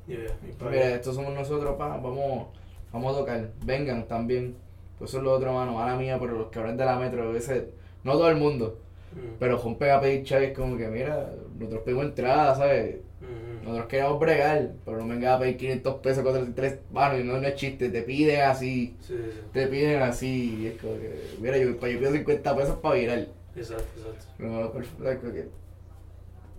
[0.07, 0.37] Yeah,
[0.69, 2.47] Mira, estos somos nosotros, pa, vamos,
[2.93, 3.51] vamos a tocar.
[3.65, 4.55] Vengan también.
[5.01, 5.73] Pues eso es lo otro, mano.
[5.73, 7.63] Mala mía, pero los cabrones de la metro, a veces,
[8.03, 8.77] no todo el mundo,
[9.13, 12.97] Mm, pero rompen a pedir chaves como que, mira, nosotros pedimos entrada, ¿sabes?
[13.19, 17.17] mm, Nosotros queremos bregar, pero no me vengas a pedir 500 pesos con tres mano
[17.19, 20.79] y no, no es chiste, te piden así, Sí, sí, te piden así, y es
[20.79, 23.27] como que, mira, yo, yo pido 50 pesos para virar.
[23.55, 24.25] Exacto, exacto.
[24.39, 25.47] No, perfecto, que,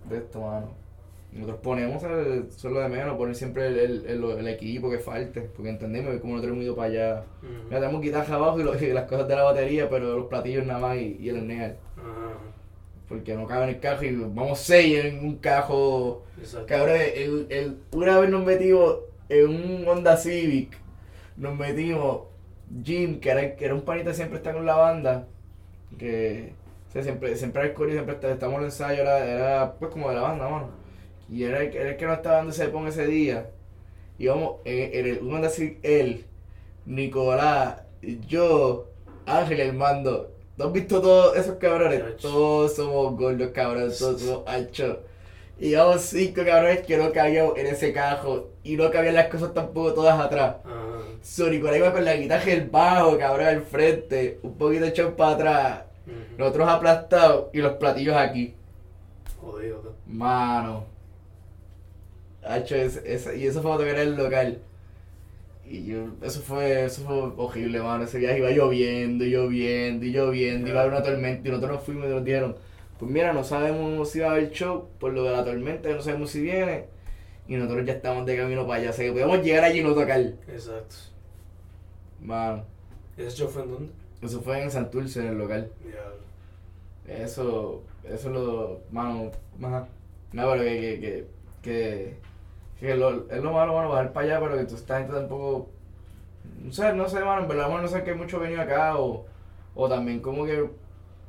[0.09, 0.82] de esto, mano.
[1.33, 2.27] Nosotros ponemos, ¿sabes?
[2.55, 5.69] Eso es lo de menos, poner siempre el, el, el, el equipo que falte, porque
[5.71, 7.23] entendemos como nosotros hemos ido para allá.
[7.41, 7.65] Mm.
[7.69, 10.65] Mira, tenemos guitarra abajo y, lo- y las cosas de la batería, pero los platillos
[10.65, 11.75] nada más y, y el neal.
[13.07, 16.23] Porque no cabe en el cajo y vamos seis en un cajo.
[16.39, 16.67] exacto.
[16.67, 18.97] Cabrón, el, el- una vez nos metimos
[19.29, 20.77] en un Honda Civic,
[21.37, 22.21] nos metimos
[22.83, 25.27] Jim, que era, que era un panita que siempre está con la banda,
[25.97, 26.53] que
[26.89, 29.25] o sea, siempre, siempre era el coro y siempre está- estamos en el ensayo, era,
[29.25, 30.82] era pues como de la banda, mano.
[31.29, 33.49] Y era el, que- era el que nos estaba dando ese pon ese día.
[34.19, 36.25] Íbamos en, en el un Honda Civic, él,
[36.85, 37.81] Nicolás,
[38.27, 38.87] yo,
[39.25, 40.31] Ángel, el mando.
[40.57, 42.17] ¿Tú has visto todos esos cabrones?
[42.17, 44.97] Todos somos gordos, cabrones, todos somos anchos.
[45.59, 48.49] Y íbamos cinco cabrones que no cabíamos en ese cajo.
[48.63, 50.57] Y no cabían las cosas tampoco todas atrás.
[50.63, 50.73] Ajá.
[51.21, 54.39] So, Nicolás iba con la guitarra el bajo, cabrón, al frente.
[54.43, 55.83] Un poquito echado para atrás.
[56.05, 56.15] Ujú.
[56.37, 58.53] Nosotros aplastados y los platillos aquí.
[59.41, 59.91] Jodido, ¿no?
[60.13, 60.85] Mano.
[62.45, 64.61] Hacho, ese- ese- y eso fue cuando tocar en el local.
[65.65, 68.03] Y yo, eso fue, eso fue horrible, mano.
[68.03, 71.77] Ese viaje iba lloviendo, y lloviendo, y lloviendo, iba a haber una tormenta y nosotros
[71.77, 72.55] nos fuimos y nos dijeron,
[72.99, 76.01] pues mira, no sabemos si va a haber show por lo de la tormenta, no
[76.01, 76.85] sabemos si viene.
[77.47, 79.93] Y nosotros ya estamos de camino para allá, sea que podíamos llegar allí y no
[79.93, 80.19] tocar.
[80.21, 80.95] Exacto.
[82.21, 82.63] Mano,
[83.17, 83.91] ¿Ese show fue en dónde?
[84.21, 85.69] eso fue en Santurce, en el local.
[85.83, 87.23] Diablo.
[87.25, 89.31] Eso, eso es lo, mano,
[89.61, 89.87] ajá.
[90.31, 91.25] No, pero que, que, que,
[91.61, 92.13] que,
[92.83, 95.69] que lo, es lo malo, mano, bajar para allá, pero que entonces esta gente tampoco,
[96.61, 98.97] no sé, no sé, mano, en verdad, mano, no sé que hay mucho venido acá,
[98.97, 99.25] o,
[99.73, 100.69] o también como que,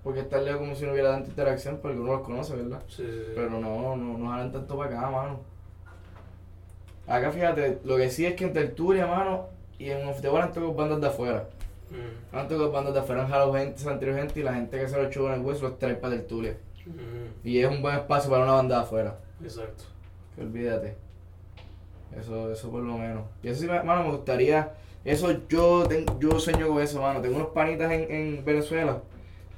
[0.02, 2.82] porque estar lejos como si no hubiera tanta interacción, porque uno los conoce, ¿verdad?
[2.88, 3.32] Sí, sí, sí.
[3.36, 3.60] Pero no,
[3.96, 5.40] no, no jalan tanto para acá, mano.
[7.06, 9.46] Acá, fíjate, lo que sí es que en Tertulia, mano,
[9.78, 11.44] y en Off the Wall han tocado bandas de afuera.
[11.90, 14.54] Mm, Han tocado bandas de afuera, han jalado gente, se han tirado gente, y la
[14.54, 16.56] gente que se lo echó en el hueso los trae para Tertulia.
[16.86, 19.18] mm, Y es un buen espacio para una banda de afuera.
[19.42, 19.84] Exacto.
[20.40, 20.96] Olvídate.
[22.18, 23.24] Eso, eso por lo menos.
[23.42, 24.72] Y eso sí, me- mano, me gustaría.
[25.04, 27.20] Eso yo ten- yo sueño con eso, mano.
[27.20, 29.02] Tengo unos panitas en, en Venezuela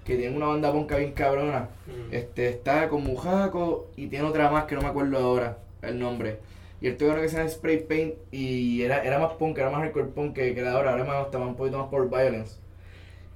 [0.05, 1.69] que tienen una banda ponca bien cabrona.
[1.87, 5.99] Mm, Este está con Mujaco y tiene otra más que no me acuerdo ahora el
[5.99, 6.39] nombre.
[6.81, 9.71] Y el toca uno que se llama Spray Paint y era, era más punk, era
[9.71, 10.93] más hardcore punk que, que la ahora.
[10.93, 12.57] Ahora más, estaba un poquito más por violence.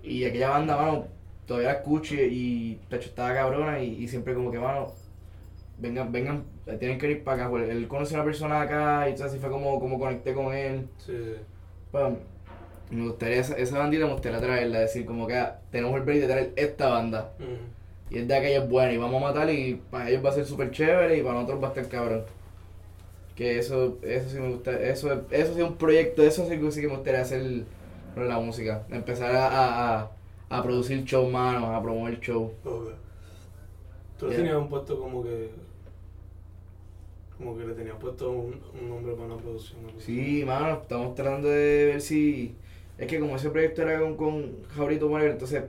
[0.02, 1.06] Y aquella banda, mano,
[1.46, 4.92] todavía la escucho y, y estaba cabrona y, y siempre como que, mano,
[5.78, 6.44] vengan, vengan,
[6.78, 7.50] tienen que ir para acá.
[7.50, 10.52] pues, Él conoce a una persona acá y entonces así fue como, como conecté con
[10.54, 10.86] él.
[10.98, 11.16] Sí.
[11.92, 12.14] Pues,
[12.90, 16.20] me gustaría, esa, esa bandita me gustaría traerla, decir como que ah, tenemos el break
[16.20, 17.32] de traer esta banda.
[18.10, 20.32] Y es de aquella es buena y vamos a matar y para ellos va a
[20.32, 22.24] ser súper chévere y para nosotros va a estar cabrón.
[23.36, 26.70] Que eso, eso sí me gusta, eso, eso sí es un proyecto, eso sí, que-
[26.72, 27.62] sí que me gustaría hacer
[28.14, 28.82] con la música.
[28.90, 30.10] Empezar a, a, a,
[30.50, 32.52] a producir show, mano, a promover show.
[32.64, 32.88] ok.
[34.18, 34.36] Tú Yeah.
[34.36, 35.48] tenías un puesto como que.
[37.40, 39.80] Como que le tenías puesto un, un nombre para una producción.
[39.98, 42.54] Sí, mano, estamos tratando de ver si...
[42.98, 45.64] Es que como ese proyecto era con, con Jaurito Moreno, entonces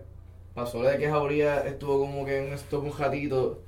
[0.53, 3.61] pasó de que Jauría estuvo como que en un stop un ratito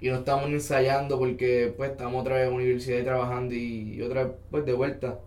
[0.00, 4.02] y no estábamos ensayando porque pues estamos otra vez en la universidad y trabajando y,
[4.02, 5.18] otra vez pues de vuelta.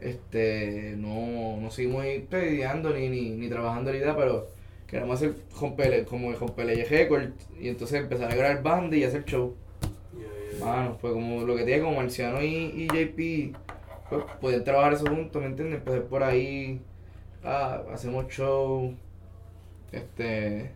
[0.00, 4.48] Este, no, no seguimos ahí ideando ni, ni, ni trabajando ni nada, pero
[4.88, 9.24] queremos hacer rompele, como el rompele Record y entonces empezar a grabar banda y hacer
[9.24, 9.54] show.
[10.64, 13.56] Mano, pues como lo que tiene como Marciano y, y JP,
[14.08, 15.78] pues pueden trabajar eso juntos, ¿me entiendes?
[15.78, 16.80] Empezar por ahí,
[17.44, 18.94] ah, hacemos show,
[19.90, 20.70] este,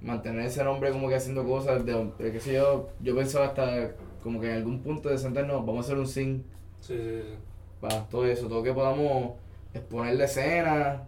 [0.00, 3.92] mantener ese nombre como que haciendo cosas, de, de qué sé yo, yo pensaba hasta
[4.22, 6.42] como que en algún punto de sentarnos, vamos a hacer un sync,
[6.80, 7.34] Sí, sí, sí.
[7.80, 9.32] para todo eso, todo que podamos
[9.72, 11.02] exponer la escena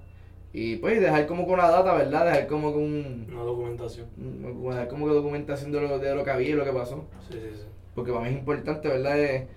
[0.53, 2.25] y pues dejar como con una data, ¿verdad?
[2.25, 4.07] Dejar como con un, Una documentación.
[4.65, 7.05] dejar como que documentación de lo, de lo que había y lo que pasó.
[7.29, 7.63] Sí, sí, sí.
[7.97, 9.19] Porque para mí es importante, ¿verdad?
[9.21, 9.49] Eh,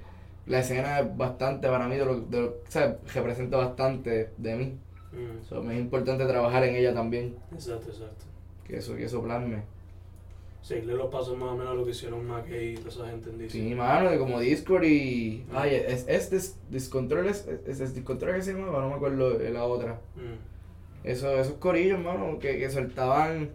[0.47, 4.55] la escena es bastante para mí, de lo, de lo- o sea, representa bastante de
[4.55, 4.73] mí.
[5.11, 8.25] Mm, So, me es importante trabajar en ella también, Exacto, exacto.
[8.65, 9.61] que eso, que eso plasme.
[10.61, 13.29] Seguirle los pasos más o menos a lo que hicieron McKay y toda esa gente
[13.29, 13.51] en DC.
[13.51, 15.45] Sí, mano, de como Discord y.
[15.53, 19.31] Ay, es, es, dis- Discontrol, es, es, es Discontrol que se llamaba, no me acuerdo
[19.37, 19.99] de la otra.
[20.15, 21.07] Mm.
[21.07, 23.49] Eso, esos corillos, mano, que, que soltaban.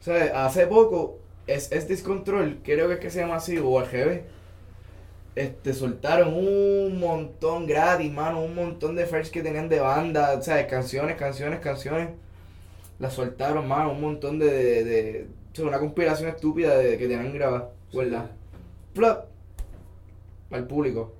[0.00, 1.18] O sea, hace poco,
[1.48, 4.22] es, es Discontrol, creo que es que se llama así, o al GB.
[5.34, 10.42] Este, soltaron un montón gratis, mano, un montón de first que tenían de banda, o
[10.42, 12.10] sea, canciones, canciones, canciones.
[12.98, 14.46] Las soltaron, mano, un montón de.
[14.50, 18.30] de, de- o sea, una conspiración estúpida de, que tenían grabadas, ¿verdad?
[18.94, 19.26] Plop.
[20.50, 21.12] Al público.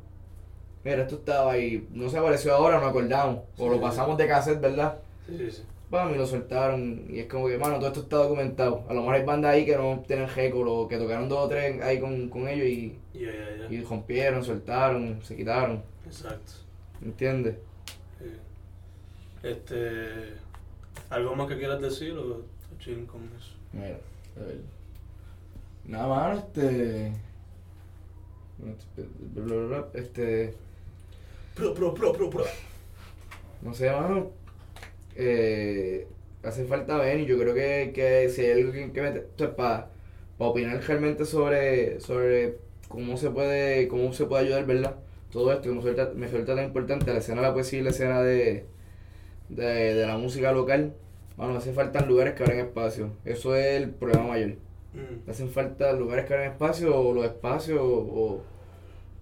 [0.84, 1.86] Mira, esto estaba ahí.
[1.92, 3.40] No se apareció ahora, nos acordamos.
[3.58, 4.98] O lo pasamos de cassette, ¿verdad?
[5.26, 7.06] Sí, sí, Pam, y lo soltaron.
[7.08, 8.84] Y es como que, mano, todo esto está documentado.
[8.88, 11.48] A lo mejor hay bandas ahí que no tienen récord o que tocaron dos o
[11.48, 13.74] tres ahí con, con ellos y, Ya, ya, ya.
[13.74, 15.82] y rompieron, soltaron, se quitaron.
[16.06, 16.52] Exacto.
[17.02, 17.56] ¿Entiendes?
[18.18, 18.26] Sí.
[19.42, 20.34] Este.
[21.10, 23.54] ¿Algo más que quieras decir o está chill con eso?
[23.72, 23.98] Mira,
[24.36, 24.60] a ver.
[25.86, 27.12] Nada, mano, este.
[29.94, 30.54] Este.
[31.54, 32.44] Pro, pro, pro, pro, pro.
[33.62, 34.30] No sé, mano.
[35.18, 36.06] Eh,
[36.44, 39.38] hace falta ver y yo creo que, que si hay algo que, que meter, o
[39.38, 39.90] sea, para
[40.38, 42.58] opinar realmente sobre, sobre
[42.88, 44.96] cómo se puede cómo se puede ayudar, ¿verdad?
[45.32, 47.82] Todo esto que me suelta, me suelta tan importante, la escena de la poesía y
[47.82, 48.66] la escena de,
[49.48, 49.64] de,
[49.94, 50.94] de la música local.
[51.36, 53.10] Mano, hace falta lugares que abran espacio.
[53.24, 54.50] Eso es el problema mayor.
[54.94, 55.30] Mm.
[55.30, 58.40] Hacen falta lugares que abran espacio o los espacios o,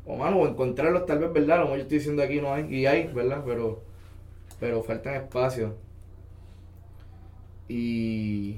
[0.06, 1.60] o mano, o encontrarlos tal vez, ¿verdad?
[1.60, 3.42] Mejor yo estoy diciendo aquí no hay, y hay, ¿verdad?
[3.46, 3.82] Pero,
[4.60, 5.72] pero faltan espacios.
[7.68, 8.56] Y,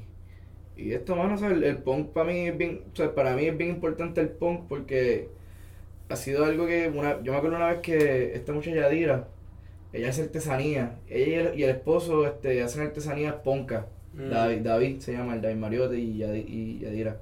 [0.76, 3.34] y esto, mano, o sea, el, el punk para mí es bien, o sea, para
[3.36, 5.28] mí es bien importante el punk porque
[6.08, 9.28] ha sido algo que, una, yo me acuerdo una vez que esta muchacha Yadira,
[9.92, 13.86] ella hace artesanía, ella y el, y el esposo este, hacen artesanías ponca.
[14.14, 14.30] Mm.
[14.30, 17.16] David, David se llama, el David Mariotti y, Yadi- y Yadira.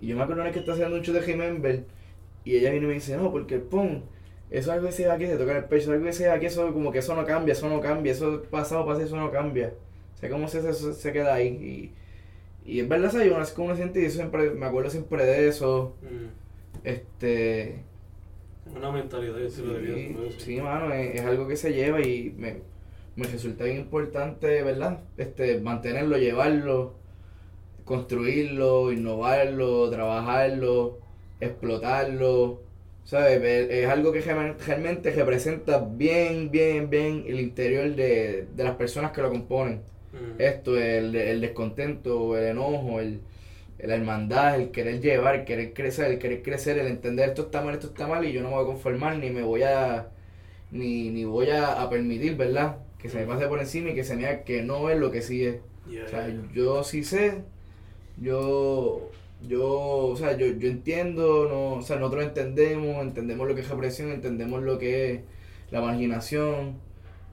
[0.00, 1.84] Y yo me acuerdo una vez que está haciendo un show de Remember
[2.44, 4.02] y ella viene y me dice, no, porque el punk,
[4.50, 6.24] eso es algo que se da aquí, se toca en el pecho, algo que se
[6.26, 9.16] da aquí, eso como que eso no cambia, eso no cambia, eso pasado pasa, eso
[9.16, 9.72] no cambia.
[10.20, 11.92] Sea, cómo se, eso se queda ahí.
[12.66, 13.28] Y, y es verdad, ¿sabes?
[13.32, 15.94] Uno así como uno siente y yo siempre, me acuerdo siempre de eso.
[16.02, 16.86] Mm.
[16.86, 17.84] Este...
[18.76, 19.94] Una mentalidad y estilo de vida.
[19.96, 20.30] Sí, ¿no?
[20.30, 20.36] Sí.
[20.38, 22.56] sí, mano, es, es algo que se lleva y me,
[23.16, 25.00] me resulta bien importante, ¿verdad?
[25.16, 26.94] Este, mantenerlo, llevarlo,
[27.84, 30.98] construirlo, innovarlo, trabajarlo,
[31.40, 32.60] explotarlo,
[33.04, 33.42] ¿sabes?
[33.70, 39.10] Es algo que real- realmente representa bien, bien, bien el interior de, de las personas
[39.12, 39.80] que lo componen.
[40.12, 40.40] Mm.
[40.40, 43.20] Esto, el, el descontento, el enojo, el,
[43.78, 47.62] la hermandad, el querer llevar, el querer crecer, el querer crecer, el entender esto está
[47.62, 50.08] mal, esto está mal y yo no me voy a conformar ni me voy a
[50.72, 52.78] ni, ni voy a, a permitir, ¿verdad?
[52.98, 55.10] Que se me pase por encima y que se me haga que no es lo
[55.10, 55.56] que sí es.
[56.06, 57.42] O sea, yo sí sé,
[58.20, 59.10] yo,
[59.48, 63.68] yo, o sea, yo, yo entiendo, no, o sea, nosotros entendemos, entendemos lo que es
[63.68, 65.20] represión, entendemos lo que es
[65.70, 66.74] la marginación,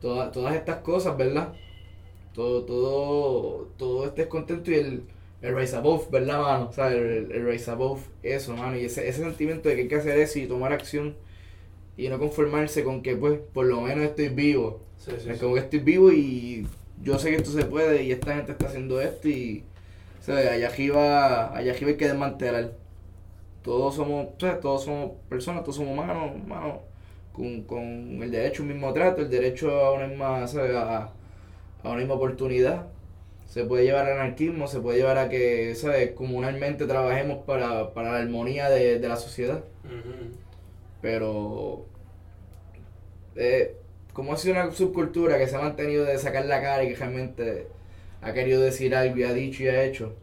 [0.01, 1.53] toda- todas estas cosas, ¿verdad?
[2.37, 5.03] Todo, todo, todo este descontento y el,
[5.43, 6.69] el rise above, ¿verdad, mano?
[6.69, 9.89] O sea, el, el rise above, eso, mano, y ese, ese sentimiento de que hay
[9.89, 11.17] que hacer eso y tomar acción
[11.97, 14.81] y no conformarse con que, pues, por lo menos estoy vivo.
[14.97, 16.67] Sí, sí, Es como que estoy vivo y
[17.03, 19.63] yo sé que esto se puede y esta gente está haciendo esto y
[20.19, 22.73] o sea, allá arriba, allá arriba hay que desmantelar.
[23.63, 26.79] Todos somos, o sea, todos somos personas, todos somos humanos, humanos,
[27.33, 30.75] con, con el derecho a un mismo trato, el derecho a una misma, ¿sabes?
[30.75, 31.13] A,
[31.87, 32.87] a una misma oportunidad.
[33.47, 36.11] Se puede llevar al anarquismo, se puede llevar a que, ¿sabes?
[36.13, 40.37] Comunalmente trabajemos para, para la armonía de, de la sociedad Ujú.
[41.01, 41.85] pero
[43.35, 43.75] eh,
[44.13, 46.95] como ha sido una subcultura que se ha mantenido de sacar la cara y que
[46.95, 47.67] realmente
[48.21, 50.15] ha querido decir algo y ha dicho y ha hecho,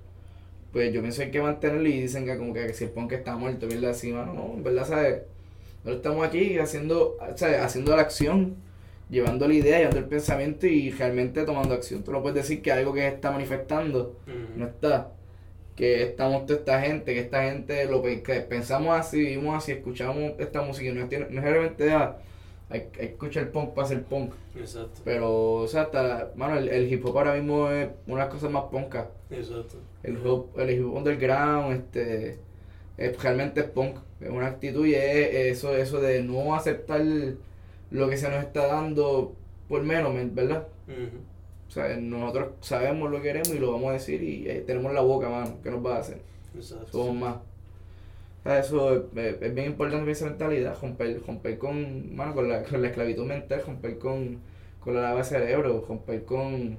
[0.73, 3.13] pues yo pienso que hay que mantenerlo y dicen que como que, si el punk
[3.13, 3.91] está muerto, ¿verdad?
[3.93, 5.23] Así, mano, no, en verdad, ¿sabes?
[5.85, 7.61] Nosotros estamos aquí haciendo, ¿sabes?
[7.61, 8.57] Haciendo la acción,
[9.11, 12.03] llevando la idea, llevando el pensamiento y realmente tomando acción.
[12.03, 14.17] Tú no puedes decir que algo que se está manifestando
[14.57, 15.13] no está.
[15.77, 18.17] Que estamos toda esta gente, que esta gente lo que
[18.49, 22.17] pensamos así, vivimos así, escuchamos esta música no, tiene, no es realmente ah,
[22.71, 24.35] que escuchar punk para hacer punk.
[24.57, 25.01] Exacto.
[25.05, 28.35] Pero, o sea, hasta, mano, el, el hip hop ahora mismo es una de las
[28.35, 29.07] cosas más punkas.
[29.31, 29.77] Exacto.
[30.03, 32.39] El hip hop, el hip hop underground, este,
[32.97, 33.97] es, realmente es punk.
[34.21, 37.03] Es una actitud y es eso, eso de no aceptar
[37.91, 39.35] lo que se nos está dando
[39.69, 40.69] por menos, men, ¿verdad?
[40.89, 41.19] Ujú.
[41.69, 44.93] O sea, nosotros sabemos lo que queremos y lo vamos a decir y eh, tenemos
[44.93, 45.57] la boca, mano.
[45.63, 46.19] ¿Qué nos va a hacer?
[46.55, 46.87] Exacto.
[46.93, 47.37] Somos más.
[47.37, 49.03] O sea, eso es,
[49.43, 53.63] es- bien importante esa mentalidad, romper, romper con, mano, con la, con la esclavitud mental,
[53.67, 54.39] romper con,
[54.81, 56.77] con la lava de cerebro, romper con,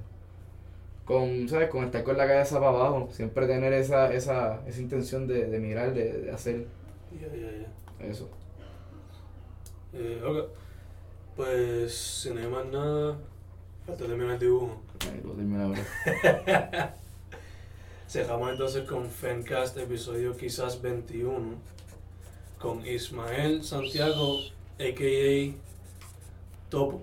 [1.04, 1.68] con, ¿sabes?
[1.70, 3.08] Con estar con la cabeza para abajo.
[3.12, 6.66] Siempre tener esa, esa, esa intención de, de mirar, de, de hacer
[7.20, 8.06] Ya, ya, ya.
[8.06, 8.28] eso.
[9.92, 10.50] Eh, ok.
[11.36, 13.18] Pues si no hay más nada,
[13.84, 14.80] falta terminar el dibujo.
[15.00, 16.96] Ahí lo termino ahora.
[18.08, 21.56] Cerramos entonces con Fencast, episodio quizás 21,
[22.58, 24.38] con Ismael Santiago,
[24.78, 25.54] a.k.a.
[26.70, 27.02] Topo.